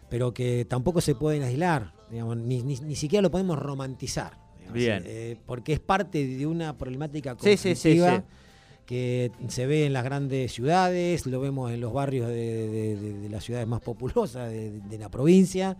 pero 0.09 0.33
que 0.33 0.65
tampoco 0.65 0.99
se 0.99 1.13
pueden 1.13 1.43
aislar, 1.43 1.93
digamos, 2.09 2.35
ni, 2.37 2.63
ni, 2.63 2.95
siquiera 2.95 3.21
lo 3.21 3.29
podemos 3.29 3.59
romantizar. 3.59 4.39
bien. 4.73 5.03
Eh, 5.05 5.37
porque 5.45 5.73
es 5.73 5.79
parte 5.79 6.25
de 6.25 6.47
una 6.47 6.75
problemática 6.75 7.35
conflictiva 7.35 8.23
que 8.87 9.33
se 9.49 9.67
ve 9.67 9.85
en 9.85 9.91
las 9.91 10.05
grandes 10.05 10.53
ciudades, 10.53 11.25
lo 11.25 11.41
vemos 11.41 11.71
en 11.73 11.81
los 11.81 11.91
barrios 11.91 12.29
de, 12.29 13.27
las 13.29 13.43
ciudades 13.43 13.67
más 13.67 13.81
populosas 13.81 14.49
de, 14.49 14.97
la 14.97 15.09
provincia, 15.09 15.77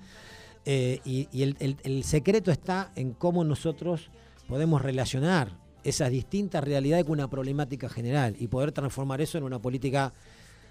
eh, 0.66 1.00
y, 1.06 1.28
el, 1.42 2.04
secreto 2.04 2.52
está 2.52 2.92
en 2.96 3.14
cómo 3.14 3.46
nosotros 3.46 4.12
podemos 4.50 4.82
relacionar 4.82 5.58
esas 5.86 6.12
distintas 6.12 6.62
realidades 6.62 7.06
con 7.06 7.14
una 7.14 7.30
problemática 7.30 7.88
general 7.88 8.36
y 8.38 8.50
poder 8.50 8.74
transformar 8.74 9.22
eso 9.22 9.38
en 9.38 9.46
una 9.46 9.60
política 9.60 10.12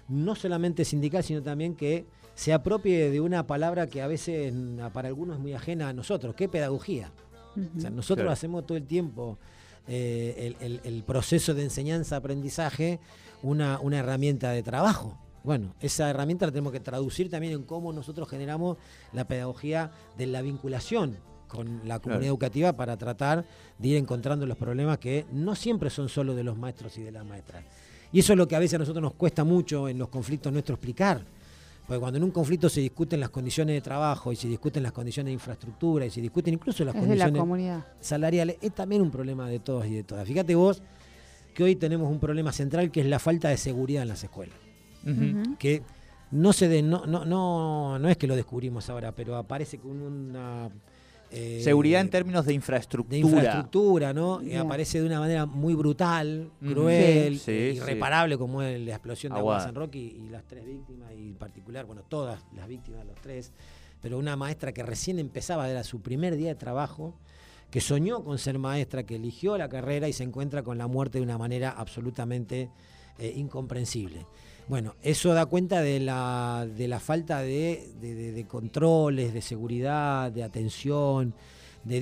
no 0.07 0.35
solamente 0.35 0.85
sindical, 0.85 1.23
sino 1.23 1.41
también 1.41 1.73
que 1.73 2.05
se 2.35 2.53
apropie 2.53 3.09
de 3.09 3.19
una 3.19 3.47
palabra 3.47 3.87
que 3.87 4.03
a 4.03 4.07
veces 4.07 4.53
para 4.93 5.07
algunos 5.07 5.37
es 5.37 5.41
muy 5.41 5.53
ajena 5.53 5.89
a 5.89 5.93
nosotros, 5.93 6.35
que 6.35 6.43
es 6.43 6.49
pedagogía. 6.51 7.11
O 7.75 7.81
sea, 7.81 7.89
nosotros 7.89 8.31
hacemos 8.31 8.67
todo 8.67 8.77
el 8.77 8.85
tiempo 8.85 9.39
eh, 9.87 10.81
el, 10.83 11.03
proceso 11.03 11.53
de 11.53 11.63
enseñanza-aprendizaje 11.63 12.99
una, 13.43 13.79
una 13.79 13.99
herramienta 13.99 14.51
de 14.51 14.63
trabajo. 14.63 15.17
Bueno, 15.43 15.73
esa 15.79 16.09
herramienta 16.09 16.45
la 16.45 16.51
tenemos 16.51 16.73
que 16.73 16.79
traducir 16.79 17.29
también 17.29 17.53
en 17.53 17.63
cómo 17.63 17.93
nosotros 17.93 18.27
generamos 18.27 18.77
la 19.13 19.27
pedagogía 19.27 19.91
de 20.17 20.27
la 20.27 20.41
vinculación 20.41 21.17
con 21.47 21.81
la 21.85 21.99
comunidad 21.99 22.27
educativa 22.27 22.73
para 22.73 22.97
tratar 22.97 23.45
de 23.77 23.87
ir 23.87 23.97
encontrando 23.97 24.45
los 24.45 24.57
problemas 24.57 24.97
que 24.97 25.25
no 25.31 25.55
siempre 25.55 25.89
son 25.89 26.09
solo 26.09 26.35
de 26.35 26.43
los 26.43 26.57
maestros 26.57 26.97
y 26.97 27.03
de 27.03 27.11
las 27.11 27.25
maestras. 27.25 27.63
Y 28.11 28.19
eso 28.19 28.33
es 28.33 28.37
lo 28.37 28.47
que 28.47 28.55
a 28.55 28.59
veces 28.59 28.75
a 28.75 28.79
nosotros 28.79 29.01
nos 29.01 29.13
cuesta 29.13 29.43
mucho 29.43 29.87
en 29.87 29.97
los 29.97 30.09
conflictos 30.09 30.51
nuestros 30.51 30.77
explicar. 30.77 31.21
Porque 31.87 32.01
cuando 32.01 32.17
en 32.17 32.25
un 32.25 32.31
conflicto 32.31 32.67
se 32.67 32.81
discuten 32.81 33.21
las 33.21 33.29
condiciones 33.29 33.73
de 33.73 33.81
trabajo 33.81 34.33
y 34.33 34.35
se 34.35 34.49
discuten 34.49 34.83
las 34.83 34.91
condiciones 34.91 35.29
de 35.29 35.33
infraestructura 35.33 36.05
y 36.05 36.09
se 36.09 36.19
discuten 36.19 36.53
incluso 36.55 36.83
las 36.83 36.93
condiciones 36.93 37.41
salariales, 38.01 38.57
es 38.61 38.75
también 38.75 39.01
un 39.01 39.09
problema 39.09 39.47
de 39.47 39.59
todos 39.59 39.85
y 39.85 39.95
de 39.95 40.03
todas. 40.03 40.27
Fíjate 40.27 40.53
vos 40.53 40.83
que 41.53 41.63
hoy 41.63 41.77
tenemos 41.77 42.11
un 42.11 42.19
problema 42.19 42.51
central 42.51 42.91
que 42.91 42.99
es 42.99 43.05
la 43.05 43.19
falta 43.19 43.47
de 43.47 43.57
seguridad 43.57 44.01
en 44.03 44.09
las 44.09 44.21
escuelas. 44.21 44.57
Que 45.57 45.81
no 46.31 46.51
se 46.51 46.67
de, 46.67 46.81
no, 46.81 47.05
no, 47.05 47.23
no, 47.23 47.97
no 47.97 48.09
es 48.09 48.17
que 48.17 48.27
lo 48.27 48.35
descubrimos 48.35 48.89
ahora, 48.89 49.13
pero 49.13 49.37
aparece 49.37 49.77
con 49.77 50.01
una 50.01 50.69
eh, 51.31 51.61
Seguridad 51.63 52.01
en 52.01 52.09
términos 52.09 52.45
de 52.45 52.53
infraestructura. 52.53 53.15
De 53.15 53.19
infraestructura, 53.19 54.13
¿no? 54.13 54.41
Aparece 54.59 55.01
de 55.01 55.07
una 55.07 55.19
manera 55.19 55.45
muy 55.45 55.73
brutal, 55.73 56.49
cruel, 56.59 57.41
irreparable, 57.47 58.37
como 58.37 58.61
es 58.61 58.79
la 58.79 58.93
explosión 58.93 59.33
de 59.33 59.39
Agua 59.39 59.59
San 59.59 59.75
Roque 59.75 59.97
y, 59.97 60.29
las 60.29 60.45
tres 60.45 60.65
víctimas, 60.65 61.11
y 61.17 61.29
en 61.29 61.35
particular, 61.35 61.85
bueno, 61.85 62.03
todas 62.03 62.39
las 62.55 62.67
víctimas, 62.67 63.05
los 63.05 63.19
tres, 63.21 63.51
pero 64.01 64.17
una 64.17 64.35
maestra 64.35 64.71
que 64.71 64.83
recién 64.83 65.19
empezaba, 65.19 65.69
era 65.69 65.83
su 65.83 66.01
primer 66.01 66.37
día 66.37 66.49
de 66.49 66.55
trabajo, 66.55 67.13
que 67.71 67.81
soñó 67.81 68.23
con 68.23 68.37
ser 68.37 68.57
maestra, 68.57 69.03
que 69.03 69.15
eligió 69.15 69.57
la 69.57 69.67
carrera 69.67 70.07
y 70.07 70.13
se 70.13 70.23
encuentra 70.23 70.63
con 70.63 70.77
la 70.77 70.87
muerte 70.87 71.17
de 71.17 71.23
una 71.23 71.37
manera 71.37 71.71
absolutamente 71.71 72.69
eh, 73.19 73.33
incomprensible. 73.35 74.25
Bueno, 74.67 74.95
eso 75.01 75.33
da 75.33 75.45
cuenta 75.45 75.81
de 75.81 76.01
la, 76.01 76.67
de 76.75 76.89
la 76.89 76.99
falta 76.99 77.41
de, 77.41 78.45
controles, 78.49 79.33
de 79.33 79.41
seguridad, 79.41 80.29
de 80.29 80.43
atención, 80.43 81.33
de, 81.85 82.01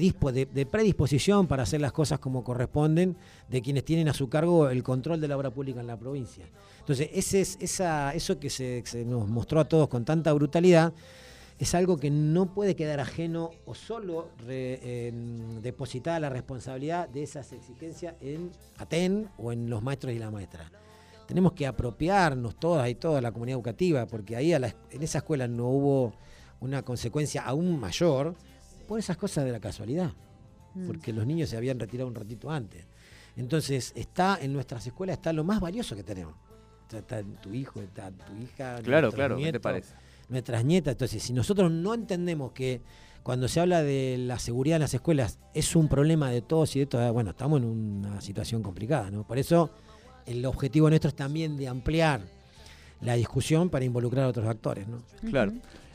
de, 0.51 0.65
predisposición 0.65 1.45
para 1.45 1.61
hacer 1.61 1.79
las 1.79 1.91
cosas 1.91 2.17
como 2.17 2.43
corresponden 2.43 3.17
de 3.49 3.61
quienes 3.61 3.85
tienen 3.85 4.09
a 4.09 4.15
su 4.15 4.29
cargo 4.29 4.67
el 4.69 4.81
control 4.81 5.21
de 5.21 5.27
la 5.27 5.37
obra 5.37 5.51
pública 5.51 5.79
en 5.79 5.85
la 5.85 5.99
provincia. 5.99 6.47
Entonces, 6.79 7.09
ese 7.13 7.41
es, 7.41 7.57
esa, 7.61 8.15
eso 8.15 8.39
que 8.39 8.49
se, 8.49 8.83
nos 9.05 9.27
mostró 9.27 9.59
a 9.59 9.65
todos 9.65 9.87
con 9.87 10.03
tanta 10.03 10.33
brutalidad 10.33 10.91
es 11.59 11.75
algo 11.75 11.97
que 11.97 12.09
no 12.09 12.51
puede 12.51 12.75
quedar 12.75 12.99
ajeno 12.99 13.51
o 13.65 13.75
solo 13.75 14.29
depositada 15.61 16.19
la 16.19 16.29
responsabilidad 16.29 17.07
de 17.09 17.21
esas 17.21 17.53
exigencias 17.53 18.15
en 18.21 18.49
ATEN 18.77 19.29
o 19.37 19.51
en 19.51 19.69
los 19.69 19.83
maestros 19.83 20.13
y 20.13 20.19
las 20.19 20.31
maestras 20.31 20.71
tenemos 21.27 21.53
que 21.53 21.65
apropiarnos 21.65 22.57
todas 22.59 22.89
y 22.89 22.95
toda 22.95 23.21
la 23.21 23.31
comunidad 23.31 23.57
educativa, 23.57 24.05
porque 24.05 24.35
ahí 24.35 24.53
en 24.53 24.73
esa 25.01 25.19
escuela 25.19 25.47
no 25.47 25.67
hubo 25.67 26.13
una 26.59 26.83
consecuencia 26.83 27.43
aún 27.43 27.79
mayor 27.79 28.35
por 28.87 28.99
esas 28.99 29.17
cosas 29.17 29.45
de 29.45 29.51
la 29.51 29.59
casualidad, 29.59 30.13
mm. 30.73 30.87
porque 30.87 31.11
los 31.13 31.25
niños 31.25 31.49
se 31.49 31.57
habían 31.57 31.79
retirado 31.79 32.07
un 32.07 32.15
ratito 32.15 32.49
antes. 32.49 32.85
Entonces, 33.35 33.91
está 33.95 34.37
en 34.41 34.53
nuestras 34.53 34.85
escuelas 34.87 35.17
está 35.17 35.33
lo 35.33 35.43
más 35.43 35.59
valioso 35.59 35.95
que 35.95 36.03
tenemos. 36.03 36.35
Está, 36.91 37.23
tu 37.41 37.53
hijo, 37.53 37.81
está 37.81 38.11
tu 38.11 38.33
hija, 38.37 38.79
claro, 38.83 39.11
claro, 39.11 39.37
¿qué 39.37 39.51
te 39.51 39.59
parece? 39.59 39.95
nuestras 40.29 40.63
nietas. 40.63 40.93
Entonces, 40.93 41.21
si 41.23 41.33
nosotros 41.33 41.71
no 41.71 41.93
entendemos 41.93 42.51
que 42.51 42.81
cuando 43.23 43.47
se 43.47 43.59
habla 43.59 43.81
de 43.83 44.17
la 44.19 44.39
seguridad 44.39 44.77
en 44.77 44.83
las 44.83 44.93
escuelas 44.93 45.39
es 45.53 45.75
un 45.75 45.87
problema 45.87 46.29
de 46.29 46.41
todos 46.41 46.75
y 46.75 46.79
de 46.79 46.85
todas, 46.85 47.11
bueno, 47.11 47.31
estamos 47.31 47.59
en 47.59 47.65
una 47.65 48.21
situación 48.21 48.61
complicada, 48.61 49.09
¿no? 49.09 49.25
Por 49.25 49.39
eso 49.39 49.71
el 50.25 50.45
objetivo 50.45 50.89
nuestro 50.89 51.09
es 51.09 51.15
también 51.15 51.57
de 51.57 51.67
ampliar 51.67 52.21
la 53.01 53.15
discusión 53.15 53.69
para 53.69 53.85
involucrar 53.85 54.25
a 54.25 54.27
otros 54.29 54.47
actores. 54.47 54.87
¿no? 54.87 55.01
Claro. 55.29 55.53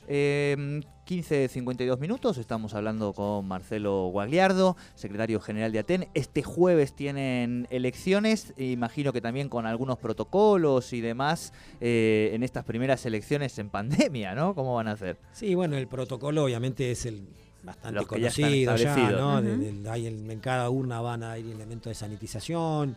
15.52 0.09 1.95
em, 1.95 2.01
minutos, 2.01 2.37
estamos 2.37 2.75
hablando 2.75 3.13
con 3.13 3.47
Marcelo 3.47 4.09
Guagliardo, 4.09 4.77
secretario 4.97 5.39
general 5.41 5.71
de 5.71 5.79
ATEN. 5.79 6.09
Este 6.15 6.43
jueves 6.43 6.95
tienen 6.95 7.69
elecciones, 7.71 8.53
imagino 8.57 9.13
que 9.13 9.21
también 9.21 9.49
con 9.49 9.67
algunos 9.67 9.99
protocolos 9.99 10.93
y 10.93 11.01
demás 11.01 11.53
eh, 11.81 12.31
en 12.33 12.43
estas 12.43 12.65
primeras 12.65 13.07
elecciones 13.07 13.57
en 13.61 13.71
pandemia, 13.71 14.35
¿no? 14.35 14.55
¿Cómo 14.57 14.75
van 14.75 14.89
a 14.89 14.93
hacer? 14.93 15.17
Sí, 15.33 15.55
bueno, 15.55 15.77
el 15.77 15.87
protocolo 15.87 16.45
obviamente 16.45 16.91
es 16.91 17.07
el 17.07 17.29
bastante 17.63 18.05
conocido 18.07 18.75
ya, 18.77 19.11
¿no? 19.13 19.39
en 19.39 20.41
cada 20.41 20.71
urna 20.71 21.01
van 21.03 21.23
a 21.23 21.39
ir 21.39 21.47
elementos 21.47 21.91
de 21.91 21.95
sanitización 21.95 22.97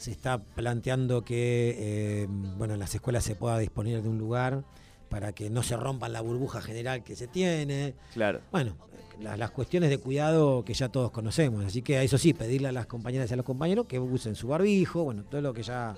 se 0.00 0.10
está 0.10 0.38
planteando 0.38 1.24
que 1.24 1.76
eh, 1.78 2.26
bueno, 2.56 2.74
en 2.74 2.80
las 2.80 2.94
escuelas 2.94 3.22
se 3.22 3.34
pueda 3.34 3.58
disponer 3.58 4.02
de 4.02 4.08
un 4.08 4.18
lugar 4.18 4.64
para 5.10 5.32
que 5.32 5.50
no 5.50 5.62
se 5.62 5.76
rompa 5.76 6.08
la 6.08 6.22
burbuja 6.22 6.62
general 6.62 7.04
que 7.04 7.16
se 7.16 7.26
tiene. 7.26 7.94
Claro. 8.14 8.40
Bueno, 8.50 8.76
las, 9.20 9.50
cuestiones 9.50 9.90
de 9.90 9.98
cuidado 9.98 10.64
que 10.64 10.74
ya 10.74 10.88
todos 10.88 11.10
conocemos. 11.10 11.64
Así 11.64 11.82
que 11.82 12.02
eso 12.02 12.18
sí, 12.18 12.32
pedirle 12.32 12.68
a 12.68 12.72
las 12.72 12.86
compañeras 12.86 13.30
y 13.30 13.34
a 13.34 13.36
los 13.36 13.46
compañeros 13.46 13.86
que 13.86 13.98
usen 13.98 14.34
su 14.34 14.48
barbijo, 14.48 15.04
bueno, 15.04 15.24
todo 15.24 15.40
lo 15.40 15.52
que 15.52 15.62
ya. 15.62 15.96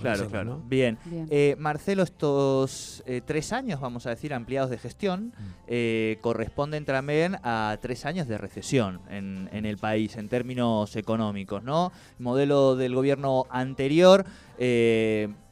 Claro, 0.00 0.28
claro. 0.28 0.62
Bien. 0.66 0.98
Eh, 1.30 1.56
Marcelo, 1.58 2.02
estos 2.02 3.02
eh, 3.06 3.20
tres 3.24 3.52
años, 3.52 3.80
vamos 3.80 4.06
a 4.06 4.10
decir, 4.10 4.34
ampliados 4.34 4.70
de 4.70 4.78
gestión, 4.78 5.26
mm. 5.26 5.32
eh, 5.68 6.18
corresponden 6.20 6.84
también 6.84 7.36
a 7.42 7.78
tres 7.80 8.06
años 8.06 8.28
de 8.28 8.38
recesión 8.38 9.00
en, 9.10 9.48
en, 9.52 9.66
el 9.66 9.78
país 9.78 10.16
en 10.16 10.28
términos 10.28 10.96
económicos, 10.96 11.62
¿no? 11.62 11.92
modelo 12.18 12.76
del 12.76 12.94
gobierno 12.94 13.46
anterior 13.50 14.24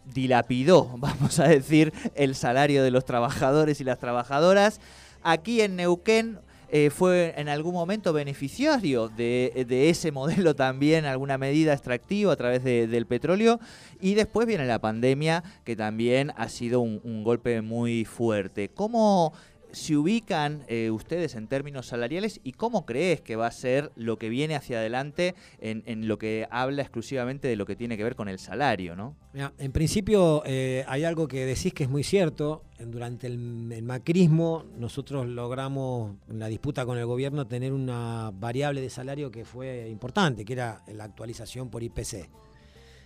dilapidó, 0.04 0.84
vamos 0.98 1.38
a 1.38 1.48
decir, 1.48 1.92
el 2.14 2.34
salario 2.34 2.82
de 2.82 2.90
los 2.90 3.04
trabajadores 3.04 3.80
y 3.80 3.84
las 3.84 3.98
trabajadoras. 3.98 4.80
Aquí 5.22 5.60
en 5.60 5.76
Neuquén 5.76 6.38
eh, 6.72 6.90
fue 6.90 7.34
en 7.36 7.48
algún 7.48 7.74
momento 7.74 8.12
beneficiario 8.12 9.08
de, 9.08 9.52
ese 9.90 10.12
modelo 10.12 10.54
también, 10.54 11.04
alguna 11.04 11.38
medida 11.38 11.72
extractiva 11.72 12.32
a 12.32 12.36
través 12.36 12.64
del 12.64 13.06
petróleo. 13.06 13.60
Y 14.00 14.14
después 14.14 14.46
viene 14.46 14.66
la 14.66 14.78
pandemia, 14.78 15.42
que 15.64 15.76
también 15.76 16.32
ha 16.36 16.48
sido 16.48 16.80
un, 16.80 17.00
un 17.04 17.24
golpe 17.24 17.60
muy 17.62 18.04
fuerte. 18.04 18.68
¿Cómo 18.68 19.32
se 19.72 19.96
ubican 19.96 20.64
eh, 20.68 20.90
ustedes 20.90 21.34
en 21.34 21.46
términos 21.46 21.86
salariales 21.86 22.40
y 22.42 22.52
cómo 22.52 22.86
crees 22.86 23.20
que 23.20 23.36
va 23.36 23.46
a 23.46 23.50
ser 23.50 23.92
lo 23.96 24.18
que 24.18 24.28
viene 24.28 24.54
hacia 24.54 24.78
adelante 24.78 25.34
en, 25.60 26.08
lo 26.08 26.18
que 26.18 26.46
habla 26.50 26.82
exclusivamente 26.82 27.48
de 27.48 27.56
lo 27.56 27.66
que 27.66 27.76
tiene 27.76 27.96
que 27.96 28.04
ver 28.04 28.16
con 28.16 28.28
el 28.28 28.38
salario, 28.38 28.96
¿no? 28.96 29.16
en 29.32 29.70
principio 29.70 30.42
eh, 30.44 30.84
hay 30.88 31.04
algo 31.04 31.28
que 31.28 31.46
decís 31.46 31.72
que 31.72 31.84
es 31.84 31.90
muy 31.90 32.02
cierto. 32.02 32.64
Durante 32.78 33.26
el, 33.26 33.82
macrismo 33.82 34.64
nosotros 34.76 35.26
logramos 35.26 36.16
en 36.28 36.38
la 36.38 36.48
disputa 36.48 36.86
con 36.86 36.98
el 36.98 37.06
gobierno 37.06 37.46
tener 37.46 37.72
una 37.72 38.32
variable 38.32 38.80
de 38.80 38.90
salario 38.90 39.30
que 39.30 39.44
fue 39.44 39.88
importante, 39.88 40.44
que 40.44 40.54
era 40.54 40.82
la 40.88 41.04
actualización 41.04 41.70
por 41.70 41.82
IPC. 41.82 42.28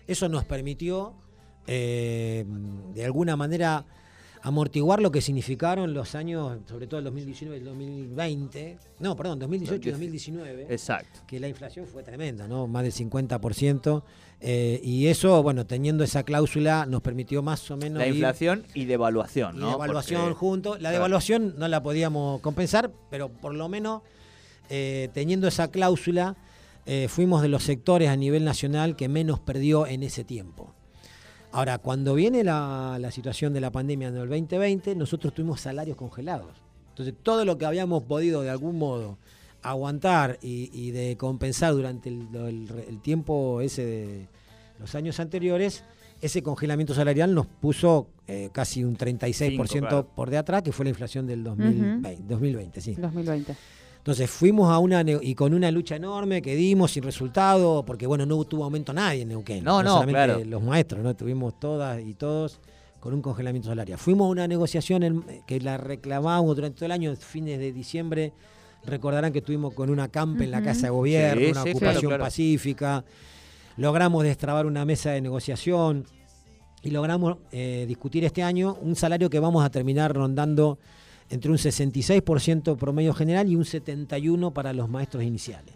Eso 0.07 0.29
nos 0.29 0.45
permitió 0.45 1.15
eh, 1.67 2.45
de 2.95 3.05
alguna 3.05 3.37
manera 3.37 3.85
amortiguar 4.45 5.01
lo 5.01 5.11
que 5.11 5.23
significaron 5.23 5.95
los 5.95 6.15
años, 6.15 6.59
sobre 6.69 6.87
todo 6.87 6.99
el 6.99 7.05
2019 7.05 7.57
y 7.57 7.61
el 7.61 7.65
2020, 7.65 8.79
no, 9.01 9.17
perdón, 9.17 9.39
2018 9.39 9.89
y 9.89 9.93
2019. 9.93 10.67
Exacto. 10.69 11.21
Que 11.27 11.41
la 11.41 11.49
inflación 11.49 11.87
fue 11.87 12.03
tremenda, 12.03 12.47
¿no? 12.47 12.67
Más 12.67 12.83
del 12.83 12.93
50%. 12.93 14.03
Eh, 14.43 14.81
y 14.85 15.07
eso, 15.07 15.43
bueno, 15.43 15.67
teniendo 15.67 16.05
esa 16.05 16.25
cláusula 16.25 16.85
nos 16.85 17.01
permitió 17.01 17.43
más 17.43 17.71
o 17.71 17.79
menos... 17.79 17.99
La 17.99 18.07
inflación 18.07 18.67
y 18.75 18.85
devaluación, 18.85 19.59
¿no? 19.59 19.69
Y 19.69 19.73
devaluación 19.73 20.35
junto. 20.35 20.77
La 20.77 20.91
devaluación 20.91 21.55
no 21.57 21.67
la 21.67 21.83
podíamos 21.83 22.43
compensar, 22.43 22.93
pero 23.11 23.31
por 23.31 23.55
lo 23.55 23.71
menos 23.71 24.03
eh, 24.69 25.09
teniendo 25.15 25.49
esa 25.49 25.71
cláusula, 25.71 26.37
eh, 26.85 27.07
fuimos 27.09 27.41
de 27.41 27.49
los 27.49 27.63
sectores 27.63 28.11
a 28.11 28.17
nivel 28.17 28.45
nacional 28.45 28.95
que 28.95 29.09
menos 29.09 29.41
perdió 29.41 29.87
en 29.87 30.03
ese 30.03 30.23
tiempo. 30.23 30.75
Ahora, 31.55 31.79
cuando 31.79 32.17
viene 32.17 32.43
la, 32.43 32.99
situación 33.13 33.53
de 33.53 33.61
la 33.61 33.71
pandemia 33.71 34.09
en 34.09 34.17
el 34.17 34.29
2020, 34.29 34.97
nosotros 34.97 35.33
tuvimos 35.33 35.61
salarios 35.61 35.97
congelados. 35.97 36.51
Entonces, 36.89 37.15
todo 37.23 37.45
lo 37.45 37.57
que 37.59 37.65
habíamos 37.65 38.03
podido 38.03 38.43
de 38.43 38.51
algún 38.51 38.77
modo 38.77 39.19
aguantar 39.63 40.37
y, 40.43 40.91
de 40.91 41.17
compensar 41.17 41.73
durante 41.73 42.09
el, 42.09 43.01
tiempo 43.03 43.61
ese 43.61 43.85
de 43.85 44.29
los 44.81 44.97
años 44.97 45.21
anteriores, 45.21 45.85
ese 46.21 46.43
congelamiento 46.43 46.93
salarial 46.93 47.33
nos 47.33 47.47
puso 47.47 48.09
eh, 48.27 48.51
casi 48.53 48.83
un 48.83 48.99
36% 48.99 50.07
por 50.13 50.31
de 50.31 50.39
atrás, 50.39 50.65
que 50.65 50.73
fue 50.73 50.85
la 50.85 50.91
inflación 50.91 51.25
del 51.25 51.45
2020, 51.45 52.25
2020, 52.27 52.81
sí. 52.81 52.95
2020. 52.95 53.55
Entonces 54.05 54.29
fuimos 54.31 54.71
a 54.71 54.79
una 54.81 55.03
y 55.23 55.35
con 55.35 55.55
una 55.55 55.71
lucha 55.71 55.97
enorme 55.97 56.43
que 56.43 56.55
dimos 56.55 56.91
sin 56.93 57.03
resultado, 57.05 57.83
porque 57.87 58.07
bueno, 58.07 58.27
no 58.27 58.45
tuvo 58.45 58.65
aumento 58.65 58.93
nadie 58.93 59.23
en 59.23 59.29
Neuquén. 59.31 59.65
No, 59.65 59.83
no, 59.83 59.95
solamente 59.95 60.13
claro. 60.35 60.45
los 60.45 60.63
maestros, 60.63 61.03
¿no? 61.03 61.17
Tuvimos 61.17 61.59
todas 61.59 62.03
y 62.05 62.13
todos 62.13 62.61
con 63.01 63.15
un 63.15 63.23
congelamiento 63.23 63.71
salarial. 63.71 63.99
Fuimos 63.99 64.27
a 64.27 64.29
una 64.29 64.47
negociación 64.47 65.05
en- 65.05 65.25
que 65.47 65.59
la 65.59 65.79
reclamamos 65.79 66.55
durante 66.55 66.77
todo 66.81 66.85
el 66.85 66.93
año, 66.93 67.17
fines 67.17 67.59
de 67.59 67.73
diciembre. 67.73 68.35
Recordarán 68.85 69.33
que 69.33 69.39
estuvimos 69.39 69.73
con 69.73 69.89
una 69.89 70.09
campa 70.09 70.45
en 70.45 70.51
la. 70.51 70.61
Casa 70.63 70.89
de 70.89 70.91
Gobierno, 70.91 71.41
Sí, 71.43 71.51
una 71.53 71.63
sí, 71.63 71.71
ocupación 71.71 71.81
claro, 72.01 72.09
claro. 72.09 72.25
pacífica. 72.25 73.05
Logramos 73.79 74.23
destrabar 74.23 74.67
una 74.67 74.85
mesa 74.85 75.13
de 75.13 75.23
negociación 75.23 76.05
y 76.83 76.91
logramos 76.91 77.39
eh, 77.53 77.87
discutir 77.89 78.23
este 78.27 78.43
año 78.43 78.77
un 78.83 78.97
salario 78.97 79.31
que 79.31 79.41
vamos 79.41 79.65
a 79.65 79.71
terminar 79.71 80.15
rondando 80.15 80.79
entre 81.31 81.51
un 81.51 81.57
66% 81.57 82.77
promedio 82.77 83.15
general 83.15 83.49
y 83.49 83.57
un 83.57 83.65
71% 83.65 84.53
para 84.53 84.73
los 84.73 84.89
maestros 84.89 85.25
iniciales. 85.25 85.75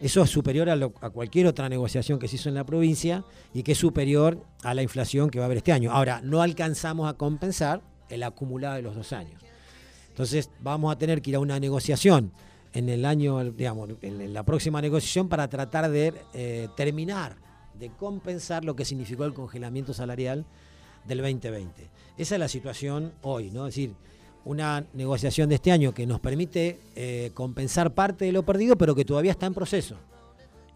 Eso 0.00 0.22
es 0.22 0.30
superior 0.30 0.70
a, 0.70 1.10
cualquier 1.10 1.46
otra 1.46 1.68
negociación 1.68 2.18
que 2.18 2.26
se 2.26 2.36
hizo 2.36 2.48
en 2.48 2.54
la 2.54 2.64
provincia 2.64 3.24
y 3.52 3.62
que 3.62 3.72
es 3.72 3.78
superior 3.78 4.42
a 4.62 4.72
la 4.72 4.82
inflación 4.82 5.28
que 5.28 5.38
va 5.38 5.44
a 5.44 5.46
haber 5.46 5.58
este 5.58 5.72
año. 5.72 5.92
Ahora, 5.92 6.22
no 6.22 6.40
alcanzamos 6.40 7.08
a 7.08 7.14
compensar 7.14 7.82
el 8.08 8.22
acumulado 8.22 8.76
de 8.76 8.82
los 8.82 8.94
dos 8.94 9.12
años. 9.12 9.42
Entonces, 10.08 10.50
vamos 10.60 10.90
a 10.90 10.98
tener 10.98 11.20
que 11.20 11.30
ir 11.30 11.36
a 11.36 11.40
una 11.40 11.60
negociación 11.60 12.32
en 12.72 12.88
el 12.88 13.04
año, 13.04 13.44
digamos, 13.44 13.90
en 14.00 14.32
la 14.32 14.42
próxima 14.42 14.80
negociación 14.80 15.28
para 15.28 15.48
tratar 15.48 15.90
de 15.90 16.14
eh, 16.32 16.68
terminar 16.76 17.36
de 17.80 17.90
compensar 17.90 18.64
lo 18.64 18.76
que 18.76 18.84
significó 18.84 19.24
el 19.24 19.32
congelamiento 19.32 19.94
salarial 19.94 20.44
del 21.06 21.18
2020. 21.18 21.90
Esa 22.18 22.34
es 22.34 22.38
la 22.38 22.48
situación 22.48 23.14
hoy, 23.22 23.50
¿no? 23.50 23.66
Es 23.66 23.74
decir, 23.74 23.94
una 24.44 24.84
negociación 24.94 25.48
de 25.48 25.56
este 25.56 25.70
año 25.72 25.92
que 25.92 26.06
nos 26.06 26.20
permite 26.20 26.78
eh, 26.96 27.30
compensar 27.34 27.92
parte 27.94 28.24
de 28.24 28.32
lo 28.32 28.42
perdido, 28.44 28.76
pero 28.76 28.94
que 28.94 29.04
todavía 29.04 29.32
está 29.32 29.46
en 29.46 29.54
proceso. 29.54 29.96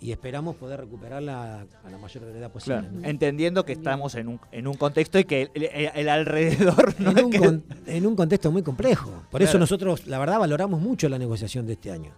Y 0.00 0.12
esperamos 0.12 0.56
poder 0.56 0.80
recuperarla 0.80 1.66
a 1.82 1.90
la 1.90 1.96
mayor 1.96 2.24
brevedad 2.24 2.50
posible. 2.52 2.80
Claro. 2.80 2.92
¿no? 3.00 3.08
Entendiendo 3.08 3.64
que 3.64 3.72
estamos 3.72 4.14
en 4.16 4.28
un, 4.28 4.40
en 4.52 4.66
un 4.66 4.74
contexto 4.74 5.18
y 5.18 5.24
que 5.24 5.48
el, 5.54 5.62
el- 5.64 5.90
el 5.94 6.08
alrededor 6.10 6.94
no 7.00 7.10
en, 7.12 7.24
un 7.24 7.30
que- 7.30 7.38
con- 7.38 7.64
en 7.86 8.06
un 8.06 8.14
contexto 8.14 8.52
muy 8.52 8.62
complejo. 8.62 9.10
Por 9.30 9.40
eso 9.42 9.58
nosotros, 9.58 10.06
la 10.06 10.18
verdad, 10.18 10.38
valoramos 10.40 10.80
mucho 10.80 11.08
la 11.08 11.18
negociación 11.18 11.66
de 11.66 11.72
este 11.74 11.90
año. 11.90 12.10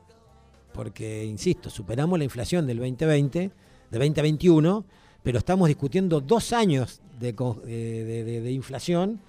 Porque, 0.72 1.24
insisto, 1.24 1.70
superamos 1.70 2.18
la 2.18 2.24
inflación 2.24 2.66
del 2.66 2.78
2020, 2.78 3.38
de 3.90 3.98
2021, 3.98 4.85
pero 5.22 5.38
estamos 5.38 5.68
discutiendo 5.68 6.20
dos 6.20 6.52
años 6.52 7.00
de- 7.20 7.32
de 8.42 8.50
inflación 8.52 9.20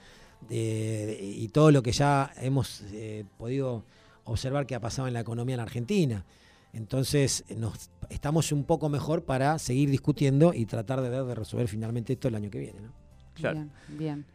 de- 0.49 1.19
y 1.21 1.47
todo 1.49 1.71
lo 1.71 1.81
que 1.83 1.91
ya 1.91 2.31
hemos 2.37 2.83
eh, 2.91 3.25
podido 3.37 3.83
observar 4.25 4.65
que 4.65 4.75
ha 4.75 4.79
pasado 4.81 5.07
en 5.07 5.13
la 5.13 5.21
economía 5.21 5.55
en 5.55 5.61
Argentina. 5.61 6.25
Entonces, 6.73 7.45
nos, 7.55 7.89
estamos 8.09 8.51
un 8.51 8.63
poco 8.63 8.89
mejor 8.89 9.23
para 9.23 9.57
seguir 9.57 9.89
discutiendo 9.89 10.53
y 10.53 10.65
tratar 10.65 11.01
de 11.01 11.09
ver 11.09 11.23
de 11.23 11.33
resolver 11.35 11.67
finalmente 11.67 12.13
esto 12.13 12.27
el 12.27 12.35
año 12.35 12.49
que 12.49 12.59
viene. 12.59 12.81
¿no? 12.81 12.91
Claro. 13.33 13.55
Bien, 13.57 13.71
bien. 13.97 14.25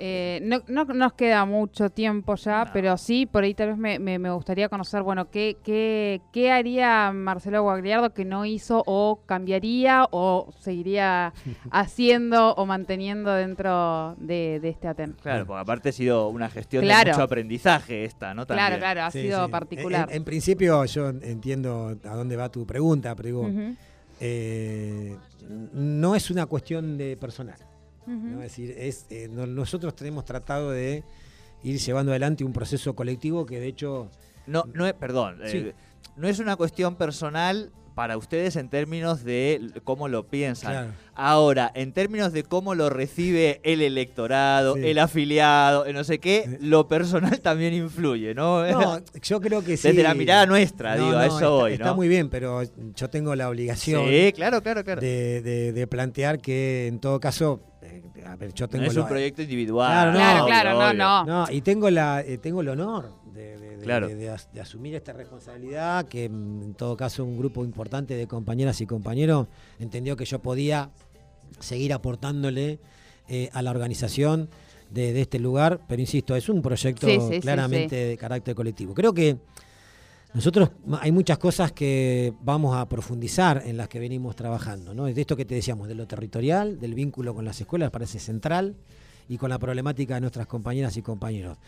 Eh, 0.00 0.38
no, 0.44 0.60
no 0.68 0.84
nos 0.84 1.12
queda 1.14 1.44
mucho 1.44 1.90
tiempo 1.90 2.36
ya, 2.36 2.66
No. 2.66 2.70
pero 2.72 2.96
sí, 2.96 3.26
por 3.26 3.42
ahí 3.42 3.52
tal 3.54 3.70
vez 3.70 3.78
me, 3.78 3.98
me- 3.98 4.20
me 4.20 4.30
gustaría 4.30 4.68
conocer, 4.68 5.02
bueno, 5.02 5.28
¿qué, 5.28 5.56
qué, 5.64 6.20
qué 6.32 6.52
haría 6.52 7.10
Marcelo 7.12 7.62
Guagliardo 7.64 8.14
que 8.14 8.24
no 8.24 8.44
hizo 8.44 8.84
o 8.86 9.20
cambiaría 9.26 10.06
o 10.12 10.52
seguiría 10.60 11.32
haciendo 11.72 12.54
o 12.54 12.64
manteniendo 12.64 13.32
dentro 13.34 14.14
de, 14.18 14.60
de 14.60 14.68
este 14.68 14.86
ATEN? 14.86 15.16
Claro, 15.20 15.46
porque 15.46 15.60
aparte 15.62 15.88
ha 15.88 15.92
sido 15.92 16.28
una 16.28 16.48
gestión 16.48 16.84
Claro. 16.84 17.04
de 17.06 17.10
mucho 17.12 17.22
aprendizaje 17.24 18.04
esta, 18.04 18.34
¿no? 18.34 18.46
Claro, 18.46 18.60
También. 18.60 18.80
claro, 18.80 19.02
ha 19.02 19.10
Sí, 19.10 19.22
sido 19.22 19.46
sí. 19.46 19.50
particular. 19.50 20.08
En, 20.10 20.16
en 20.18 20.24
principio 20.24 20.84
yo 20.84 21.08
entiendo 21.08 21.96
a 22.04 22.14
dónde 22.14 22.36
va 22.36 22.48
tu 22.50 22.64
pregunta, 22.66 23.16
pero 23.16 23.26
digo, 23.26 23.50
eh, 24.20 25.16
no 25.72 26.14
es 26.14 26.30
una 26.30 26.46
cuestión 26.46 26.96
de 26.98 27.16
personal. 27.16 27.56
Es 28.08 28.40
decir, 28.40 28.74
es, 28.78 29.06
eh, 29.10 29.28
no- 29.30 29.46
nosotros 29.46 29.94
tenemos 29.94 30.24
tratado 30.24 30.70
de 30.70 31.04
ir 31.62 31.78
llevando 31.78 32.12
adelante 32.12 32.44
un 32.44 32.52
proceso 32.52 32.94
colectivo 32.94 33.44
que 33.46 33.60
de 33.60 33.66
hecho... 33.68 34.10
No, 34.46 34.64
no 34.72 34.86
es, 34.86 34.94
perdón, 34.94 35.38
Sí. 35.46 35.58
eh, 35.58 35.74
no 36.16 36.26
es 36.28 36.38
una 36.38 36.56
cuestión 36.56 36.96
personal 36.96 37.70
para 37.94 38.16
ustedes 38.16 38.54
en 38.54 38.68
términos 38.68 39.24
de 39.24 39.72
cómo 39.82 40.06
lo 40.06 40.28
piensan. 40.28 40.70
Claro. 40.70 40.90
Ahora, 41.16 41.72
en 41.74 41.92
términos 41.92 42.32
de 42.32 42.44
cómo 42.44 42.76
lo 42.76 42.90
recibe 42.90 43.60
el 43.64 43.82
electorado, 43.82 44.76
Sí. 44.76 44.86
el 44.86 45.00
afiliado, 45.00 45.84
no 45.92 46.04
sé 46.04 46.20
qué, 46.20 46.58
lo 46.60 46.86
personal 46.86 47.40
también 47.42 47.74
influye, 47.74 48.34
¿no? 48.36 48.64
No, 48.70 49.00
yo 49.22 49.40
creo 49.40 49.64
que 49.64 49.76
sí. 49.76 49.88
Desde 49.88 50.04
la 50.04 50.14
mirada 50.14 50.46
nuestra, 50.46 50.94
No, 50.96 51.06
digo, 51.06 51.16
a 51.18 51.26
eso 51.26 51.34
está, 51.38 51.48
voy, 51.48 51.72
está 51.72 51.86
¿no? 51.86 51.96
muy 51.96 52.06
bien, 52.06 52.30
pero 52.30 52.62
yo 52.94 53.10
tengo 53.10 53.34
la 53.34 53.48
obligación 53.48 54.06
Sí, 54.08 54.32
claro, 54.32 54.62
claro, 54.62 54.84
claro. 54.84 55.00
de, 55.00 55.42
de- 55.42 55.72
de 55.72 55.86
plantear 55.88 56.38
que 56.40 56.86
en 56.86 57.00
todo 57.00 57.18
caso, 57.18 57.60
a 58.26 58.36
ver, 58.36 58.52
yo 58.54 58.68
tengo 58.68 58.84
no 58.84 58.90
es 58.90 58.96
un 58.96 59.06
proyecto 59.08 59.42
individual. 59.42 60.12
Claro, 60.12 60.12
no. 60.12 60.18
Claro, 60.18 60.36
obvio, 60.44 60.46
claro, 60.46 60.70
no, 60.72 60.78
obvio. 60.86 60.94
no. 60.98 61.46
No, 61.46 61.52
y 61.52 61.60
tengo 61.62 61.90
la 61.90 62.20
eh, 62.22 62.38
tengo 62.38 62.60
el 62.60 62.68
honor 62.68 63.12
de, 63.32 63.58
de- 63.58 63.76
de- 63.76 63.84
Claro. 63.84 64.08
de- 64.08 64.14
de 64.16 64.30
as- 64.30 64.52
de 64.52 64.60
asumir 64.60 64.94
esta 64.94 65.12
responsabilidad, 65.12 66.06
que 66.08 66.28
mm, 66.28 66.62
en 66.62 66.74
todo 66.74 66.96
caso 66.96 67.24
un 67.24 67.38
grupo 67.38 67.64
importante 67.64 68.14
de 68.14 68.26
compañeras 68.26 68.80
y 68.80 68.86
compañeros 68.86 69.46
entendió 69.78 70.16
que 70.16 70.24
yo 70.24 70.40
podía 70.40 70.90
seguir 71.60 71.92
aportándole 71.92 72.78
eh, 73.28 73.50
a 73.52 73.62
la 73.62 73.70
organización 73.70 74.48
de, 74.90 75.12
de 75.12 75.20
este 75.22 75.38
lugar, 75.38 75.80
pero 75.86 76.00
insisto, 76.00 76.34
es 76.34 76.48
un 76.48 76.62
proyecto 76.62 77.06
Sí, 77.06 77.18
sí, 77.20 77.28
sí, 77.34 77.40
claramente 77.40 77.94
de 77.96 78.16
carácter 78.16 78.54
colectivo. 78.54 78.94
Creo 78.94 79.12
que 79.12 79.36
nosotros 80.34 80.70
hay 81.00 81.10
muchas 81.10 81.38
cosas 81.38 81.72
que 81.72 82.34
vamos 82.42 82.76
a 82.76 82.88
profundizar 82.88 83.62
en 83.64 83.76
las 83.76 83.88
que 83.88 83.98
venimos 83.98 84.36
trabajando, 84.36 84.94
¿no? 84.94 85.06
De 85.06 85.20
esto 85.20 85.36
que 85.36 85.44
te 85.44 85.54
decíamos, 85.54 85.88
de 85.88 85.94
lo 85.94 86.06
territorial, 86.06 86.78
del 86.78 86.94
vínculo 86.94 87.34
con 87.34 87.44
las 87.44 87.60
escuelas, 87.60 87.90
parece 87.90 88.18
central, 88.18 88.76
y 89.28 89.36
con 89.36 89.50
la 89.50 89.58
problemática 89.58 90.14
de 90.14 90.22
nuestras 90.22 90.46
compañeras 90.46 90.96
y 90.96 91.02
compañeros. 91.02 91.58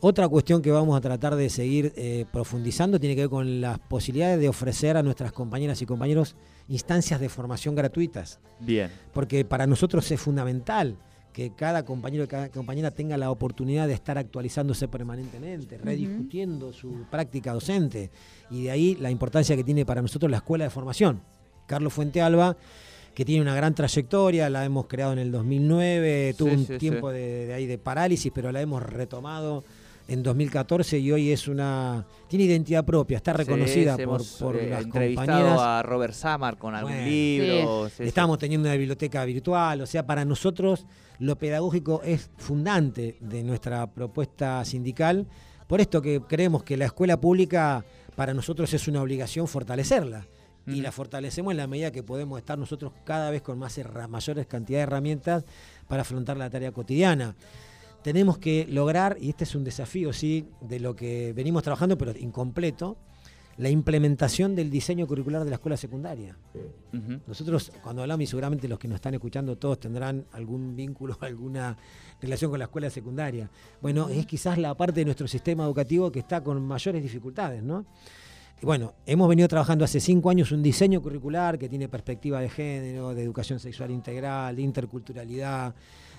Otra 0.00 0.28
cuestión 0.28 0.62
que 0.62 0.70
vamos 0.72 0.96
a 0.96 1.00
tratar 1.00 1.36
de 1.36 1.48
seguir 1.48 1.92
eh, 1.96 2.24
profundizando 2.32 2.98
tiene 2.98 3.14
que 3.14 3.22
ver 3.22 3.30
con 3.30 3.60
las 3.60 3.78
posibilidades 3.78 4.40
de 4.40 4.48
ofrecer 4.48 4.96
a 4.96 5.02
nuestras 5.02 5.30
compañeras 5.32 5.80
y 5.80 5.86
compañeros 5.86 6.34
instancias 6.68 7.20
de 7.20 7.28
formación 7.28 7.74
gratuitas, 7.74 8.40
Bien. 8.58 8.90
porque 9.12 9.44
para 9.44 9.66
nosotros 9.66 10.10
es 10.10 10.20
fundamental 10.20 10.96
que 11.32 11.54
cada 11.54 11.84
compañero 11.84 12.24
y 12.24 12.26
cada 12.26 12.50
compañera 12.50 12.90
tenga 12.90 13.16
la 13.16 13.30
oportunidad 13.30 13.86
de 13.88 13.94
estar 13.94 14.18
actualizándose 14.18 14.86
permanentemente, 14.88 15.78
rediscutiendo 15.78 16.72
su 16.72 17.06
práctica 17.10 17.52
docente, 17.54 18.10
y 18.50 18.64
de 18.64 18.70
ahí 18.70 18.96
la 19.00 19.10
importancia 19.10 19.56
que 19.56 19.64
tiene 19.64 19.86
para 19.86 20.02
nosotros 20.02 20.30
la 20.30 20.38
escuela 20.38 20.64
de 20.64 20.70
formación. 20.70 21.22
Carlos 21.66 21.92
Fuentealba, 21.94 22.56
que 23.14 23.24
tiene 23.24 23.40
una 23.42 23.54
gran 23.54 23.74
trayectoria, 23.74 24.50
la 24.50 24.64
hemos 24.64 24.86
creado 24.86 25.12
en 25.14 25.18
el 25.20 25.30
2009, 25.32 26.34
tuvo 26.36 26.50
Sí, 26.50 26.54
un 26.56 26.66
sí, 26.66 26.78
tiempo 26.78 27.10
sí. 27.10 27.16
de, 27.16 27.46
de 27.46 27.54
ahí 27.54 27.66
de 27.66 27.78
parálisis, 27.78 28.30
pero 28.34 28.52
la 28.52 28.60
hemos 28.60 28.82
retomado 28.82 29.64
en 30.08 30.22
2014 30.22 30.98
y 30.98 31.12
hoy 31.12 31.30
es 31.30 31.48
una 31.48 32.04
tiene 32.28 32.44
identidad 32.46 32.84
propia, 32.84 33.16
está 33.18 33.32
reconocida 33.32 33.96
Sí, 33.96 34.04
por, 34.04 34.14
hemos, 34.20 34.28
por 34.32 34.56
eh, 34.56 34.68
las 34.70 34.82
entrevistado 34.84 35.26
compañeras. 35.28 35.60
a 35.60 35.82
Robert 35.82 36.14
Samar 36.14 36.58
con 36.58 36.74
algún 36.74 36.92
Bueno. 36.92 37.06
libro. 37.06 37.88
sí, 37.88 37.94
sí. 37.98 38.02
Estamos 38.04 38.38
teniendo 38.38 38.68
una 38.68 38.76
biblioteca 38.76 39.24
virtual, 39.24 39.80
o 39.80 39.86
sea, 39.86 40.06
para 40.06 40.24
nosotros 40.24 40.86
lo 41.18 41.36
pedagógico 41.36 42.02
es 42.04 42.30
fundante 42.36 43.16
de 43.20 43.42
nuestra 43.44 43.86
propuesta 43.92 44.64
sindical, 44.64 45.26
por 45.68 45.80
esto 45.80 46.02
que 46.02 46.20
creemos 46.28 46.62
que 46.64 46.76
la 46.76 46.86
escuela 46.86 47.20
pública 47.20 47.84
para 48.16 48.34
nosotros 48.34 48.72
es 48.74 48.88
una 48.88 49.00
obligación 49.02 49.46
fortalecerla. 49.48 50.26
Y 50.64 50.80
la 50.80 50.92
fortalecemos 50.92 51.50
en 51.50 51.56
la 51.56 51.66
medida 51.66 51.90
que 51.90 52.04
podemos 52.04 52.38
estar 52.38 52.56
nosotros 52.56 52.92
cada 53.04 53.30
vez 53.32 53.42
con 53.42 53.58
más 53.58 53.76
mayores 54.08 54.46
cantidades 54.46 54.86
de 54.86 54.92
herramientas 54.92 55.44
para 55.88 56.02
afrontar 56.02 56.36
la 56.36 56.48
tarea 56.50 56.70
cotidiana. 56.70 57.34
Tenemos 58.02 58.38
que 58.38 58.66
lograr, 58.68 59.16
y 59.20 59.30
este 59.30 59.44
es 59.44 59.54
un 59.54 59.64
desafío, 59.64 60.12
sí, 60.12 60.48
de 60.60 60.80
lo 60.80 60.96
que 60.96 61.32
venimos 61.34 61.62
trabajando, 61.62 61.96
pero 61.96 62.12
incompleto, 62.18 62.96
la 63.58 63.68
implementación 63.68 64.54
del 64.56 64.70
diseño 64.70 65.06
curricular 65.06 65.44
de 65.44 65.50
la 65.50 65.56
escuela 65.56 65.76
secundaria. 65.76 66.36
Nosotros, 67.26 67.72
cuando 67.82 68.02
hablamos, 68.02 68.24
y 68.24 68.26
seguramente 68.26 68.66
los 68.68 68.78
que 68.78 68.88
nos 68.88 68.96
están 68.96 69.14
escuchando 69.14 69.56
todos 69.56 69.78
tendrán 69.78 70.26
algún 70.32 70.74
vínculo, 70.74 71.16
alguna 71.20 71.76
relación 72.20 72.50
con 72.50 72.58
la 72.58 72.66
escuela 72.66 72.90
secundaria. 72.90 73.50
Bueno, 73.80 74.08
es 74.08 74.26
quizás 74.26 74.58
la 74.58 74.74
parte 74.74 75.00
de 75.00 75.04
nuestro 75.04 75.28
sistema 75.28 75.64
educativo 75.64 76.10
que 76.10 76.20
está 76.20 76.42
con 76.42 76.60
mayores 76.62 77.02
dificultades, 77.02 77.62
¿no? 77.62 77.86
Y 78.60 78.66
bueno, 78.66 78.94
hemos 79.06 79.28
venido 79.28 79.48
trabajando 79.48 79.84
hace 79.84 79.98
cinco 79.98 80.30
años 80.30 80.52
un 80.52 80.62
diseño 80.62 81.02
curricular 81.02 81.58
que 81.58 81.68
tiene 81.68 81.88
perspectiva 81.88 82.40
de 82.40 82.48
género, 82.48 83.12
de 83.12 83.22
educación 83.22 83.58
sexual 83.58 83.90
integral, 83.90 84.54
de 84.54 84.62
interculturalidad, 84.62 85.74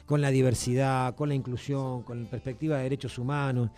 con 0.05 0.21
la 0.21 0.29
diversidad, 0.29 1.15
con 1.15 1.29
la 1.29 1.35
inclusión, 1.35 2.03
con 2.03 2.25
perspectiva 2.25 2.77
de 2.77 2.83
derechos 2.83 3.17
humanos, 3.17 3.69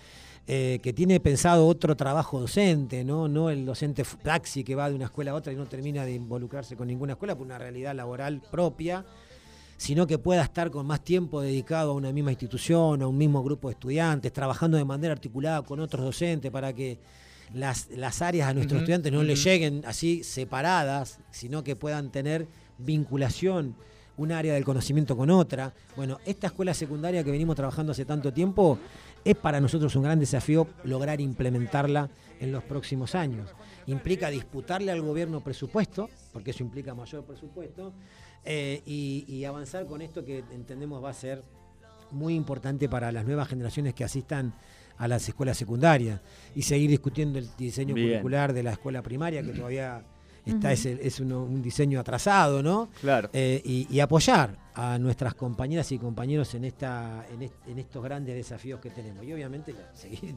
eh, 0.48 0.80
que 0.84 0.94
tiene 0.94 1.20
pensado 1.20 1.68
otro 1.68 1.96
trabajo 1.96 2.40
docente, 2.40 3.04
¿no? 3.04 3.28
no 3.28 3.50
el 3.50 3.66
docente 3.66 4.04
taxi 4.22 4.64
que 4.64 4.76
va 4.76 4.90
de 4.90 4.96
una 4.96 5.06
escuela 5.06 5.32
a 5.32 5.36
otra 5.36 5.52
y 5.52 5.56
no 5.56 5.66
termina 5.66 6.06
de 6.06 6.14
involucrarse 6.14 6.76
con 6.76 6.88
ninguna 6.88 7.14
escuela 7.14 7.36
por 7.36 7.46
una 7.46 7.58
realidad 7.58 7.96
laboral 7.96 8.42
propia, 8.52 9.04
sino 9.78 10.06
que 10.08 10.18
pueda 10.18 10.44
estar 10.44 10.72
con 10.72 10.86
más 10.86 11.04
tiempo 11.04 11.42
dedicado 11.42 11.92
a 11.92 11.94
una 11.96 12.12
misma 12.12 12.32
institución, 12.32 13.02
a 13.02 13.08
un 13.08 13.18
mismo 13.18 13.44
grupo 13.44 13.70
de 13.70 13.74
estudiantes, 13.74 14.32
trabajando 14.32 14.78
de 14.78 14.86
manera 14.86 15.14
articulada 15.14 15.64
con 15.64 15.80
otros 15.80 16.06
docentes 16.06 16.52
para 16.52 16.74
que 16.74 17.00
las, 17.54 17.90
las 17.90 18.22
áreas 18.22 18.48
a 18.48 18.54
nuestros 18.54 18.82
estudiantes 18.82 19.12
no 19.12 19.24
les 19.24 19.40
ujú. 19.40 19.50
lleguen 19.50 19.84
así 19.86 20.24
separadas, 20.24 21.20
sino 21.32 21.64
que 21.64 21.76
puedan 21.76 22.12
tener 22.12 22.48
vinculación 22.78 23.76
un 24.18 24.32
área 24.32 24.54
del 24.54 24.64
conocimiento 24.64 25.16
con 25.16 25.30
otra. 25.30 25.74
Bueno, 25.96 26.20
esta 26.26 26.48
escuela 26.48 26.74
secundaria 26.74 27.24
que 27.24 27.32
venimos 27.32 27.56
trabajando 27.56 27.92
hace 27.92 28.06
tanto 28.06 28.32
tiempo 28.32 28.80
es 29.24 29.36
para 29.36 29.60
nosotros 29.60 29.96
un 29.96 30.04
gran 30.04 30.20
desafío 30.20 30.68
lograr 30.84 31.20
implementarla 31.20 32.10
en 32.40 32.52
los 32.52 32.64
próximos 32.64 33.16
años. 33.16 33.50
Implica 33.88 34.30
disputarle 34.30 34.92
al 34.92 35.02
gobierno 35.02 35.42
presupuesto, 35.42 36.10
porque 36.34 36.52
eso 36.52 36.64
implica 36.64 36.94
mayor 36.94 37.24
presupuesto, 37.26 37.94
eh, 38.44 38.82
y, 38.86 39.26
y 39.28 39.46
avanzar 39.46 39.86
con 39.86 40.02
esto 40.02 40.24
que 40.24 40.44
entendemos 40.52 41.04
va 41.04 41.10
a 41.10 41.14
ser 41.14 41.44
muy 42.12 42.36
importante 42.36 42.88
para 42.88 43.12
las 43.12 43.26
nuevas 43.26 43.48
generaciones 43.48 43.94
que 43.94 44.04
asistan 44.04 44.54
a 44.98 45.08
las 45.08 45.28
escuelas 45.28 45.58
secundarias 45.58 46.22
y 46.56 46.62
seguir 46.62 46.90
discutiendo 46.90 47.40
el 47.40 47.50
diseño 47.58 47.94
Bien. 47.96 48.10
curricular 48.10 48.54
de 48.54 48.64
la 48.64 48.72
escuela 48.72 49.02
primaria, 49.02 49.44
que 49.44 49.52
todavía 49.52 50.04
está, 50.46 50.72
es, 50.72 50.86
es 50.86 51.20
uno- 51.20 51.44
un 51.44 51.62
diseño 51.62 52.00
atrasado, 52.00 52.62
¿no? 52.64 52.90
Claro. 53.02 53.30
Eh, 53.34 53.62
y, 53.66 53.88
y 53.90 54.00
apoyar 54.00 54.58
a 54.76 54.98
nuestras 55.00 55.34
compañeras 55.36 55.92
y 55.92 55.98
compañeros 55.98 56.54
en, 56.56 56.66
esta, 56.66 57.26
en, 57.34 57.42
est- 57.44 57.68
en 57.68 57.80
estos 57.80 58.04
grandes 58.04 58.36
desafíos 58.36 58.80
que 58.80 58.90
tenemos. 58.90 59.24
Y 59.26 59.34
obviamente 59.34 59.74
seguir 59.94 60.36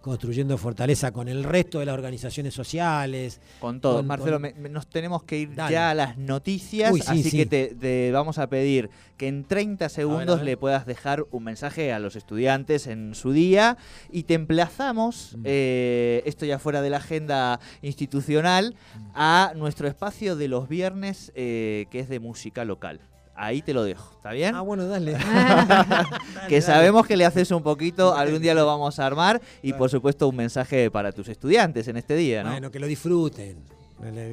construyendo 0.00 0.56
fortaleza 0.56 1.10
con 1.12 1.26
el 1.28 1.42
resto 1.42 1.80
de 1.80 1.86
las 1.86 1.94
organizaciones 1.94 2.54
sociales. 2.54 3.40
Con 3.58 3.80
todo. 3.80 3.96
Con- 3.96 4.06
Marcelo, 4.06 4.32
con- 4.36 4.42
me- 4.42 4.54
me- 4.54 4.68
nos 4.68 4.86
tenemos 4.86 5.24
que 5.24 5.38
ir 5.38 5.54
Dale. 5.54 5.72
ya 5.72 5.90
a 5.90 5.94
las 5.94 6.16
noticias, 6.16 6.92
Uy, 6.92 7.00
sí, 7.00 7.06
así 7.08 7.30
sí. 7.30 7.36
que 7.38 7.46
te, 7.46 7.74
te 7.74 8.12
vamos 8.12 8.38
a 8.38 8.48
pedir 8.48 8.88
que 9.16 9.26
en 9.28 9.44
30 9.44 9.88
segundos 9.88 10.36
ver. 10.38 10.44
le 10.44 10.56
puedas 10.56 10.86
dejar 10.86 11.24
un 11.30 11.42
mensaje 11.44 11.92
a 11.92 11.98
los 11.98 12.14
estudiantes 12.16 12.86
en 12.86 13.14
su 13.14 13.32
día 13.32 13.78
y 14.12 14.24
te 14.24 14.34
emplazamos, 14.34 15.34
Mm. 15.38 15.42
eh, 15.44 16.22
esto 16.26 16.44
ya 16.46 16.58
fuera 16.58 16.82
de 16.82 16.90
la 16.90 16.98
agenda 16.98 17.58
institucional, 17.82 18.74
a 19.14 19.52
nuestro 19.56 19.88
espacio 19.88 20.36
de 20.36 20.48
los 20.48 20.68
viernes 20.68 21.32
que 21.34 21.86
es 21.92 22.08
de 22.08 22.20
música 22.20 22.64
local. 22.64 23.00
Ahí 23.38 23.60
te 23.62 23.74
lo 23.74 23.84
dejo, 23.84 24.10
¿está 24.16 24.32
bien? 24.32 24.54
Ah, 24.54 24.62
bueno, 24.62 24.86
dale. 24.88 25.14
que 26.48 26.60
sabemos 26.62 27.06
que 27.06 27.16
le 27.16 27.24
haces 27.26 27.50
un 27.50 27.62
poquito, 27.62 28.14
algún 28.14 28.40
día 28.40 28.54
lo 28.54 28.64
vamos 28.66 28.98
a 28.98 29.06
armar 29.06 29.40
y 29.62 29.72
por 29.74 29.90
supuesto 29.90 30.26
un 30.28 30.36
mensaje 30.36 30.90
para 30.90 31.12
tus 31.12 31.28
estudiantes 31.28 31.86
en 31.88 31.96
este 31.96 32.16
día, 32.16 32.42
¿no? 32.42 32.50
Bueno, 32.50 32.70
que 32.70 32.78
lo 32.78 32.86
disfruten. 32.86 33.58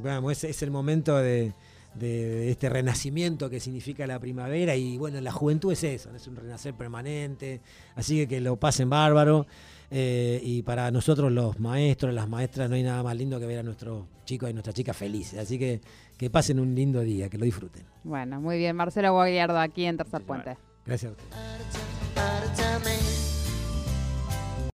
Vamos, 0.03 0.31
es, 0.33 0.43
es 0.45 0.61
el 0.63 0.71
momento 0.71 1.17
de, 1.17 1.53
de- 1.95 2.49
este 2.51 2.69
renacimiento 2.69 3.49
que 3.49 3.59
significa 3.59 4.05
la 4.07 4.19
primavera 4.19 4.75
y 4.75 4.97
bueno, 4.97 5.19
la 5.21 5.31
juventud 5.31 5.71
es 5.71 5.83
eso, 5.83 6.09
es 6.15 6.27
un 6.27 6.35
renacer 6.35 6.73
permanente, 6.73 7.61
así 7.95 8.17
que 8.19 8.27
que 8.27 8.41
lo 8.41 8.55
pasen 8.57 8.89
bárbaro. 8.89 9.47
Eh, 9.95 10.41
y 10.43 10.63
para 10.63 10.89
nosotros 10.89 11.31
los 11.31 11.59
maestros, 11.59 12.11
las 12.15 12.27
maestras, 12.27 12.67
no 12.67 12.75
hay 12.75 12.81
nada 12.81 13.03
más 13.03 13.15
lindo 13.15 13.39
que 13.39 13.45
ver 13.45 13.59
a 13.59 13.63
nuestros 13.63 14.07
chicos 14.25 14.49
y 14.49 14.53
nuestras 14.53 14.75
chicas 14.75 14.97
felices. 14.97 15.37
Así 15.37 15.59
que 15.59 15.81
que 16.17 16.31
pasen 16.31 16.59
un 16.59 16.73
lindo 16.73 17.01
día, 17.01 17.29
que 17.29 17.37
lo 17.37 17.45
disfruten. 17.45 17.83
Bueno, 18.03 18.41
muy 18.41 18.57
bien. 18.57 18.75
Marcelo 18.75 19.13
Guagliardo 19.13 19.59
aquí 19.59 19.85
en 19.85 19.97
Tercer 19.97 20.21
Muchísimas 20.21 20.43
Puente. 20.43 20.61
Gracias 20.85 21.11
a 21.11 21.15
ustedes. 21.15 22.92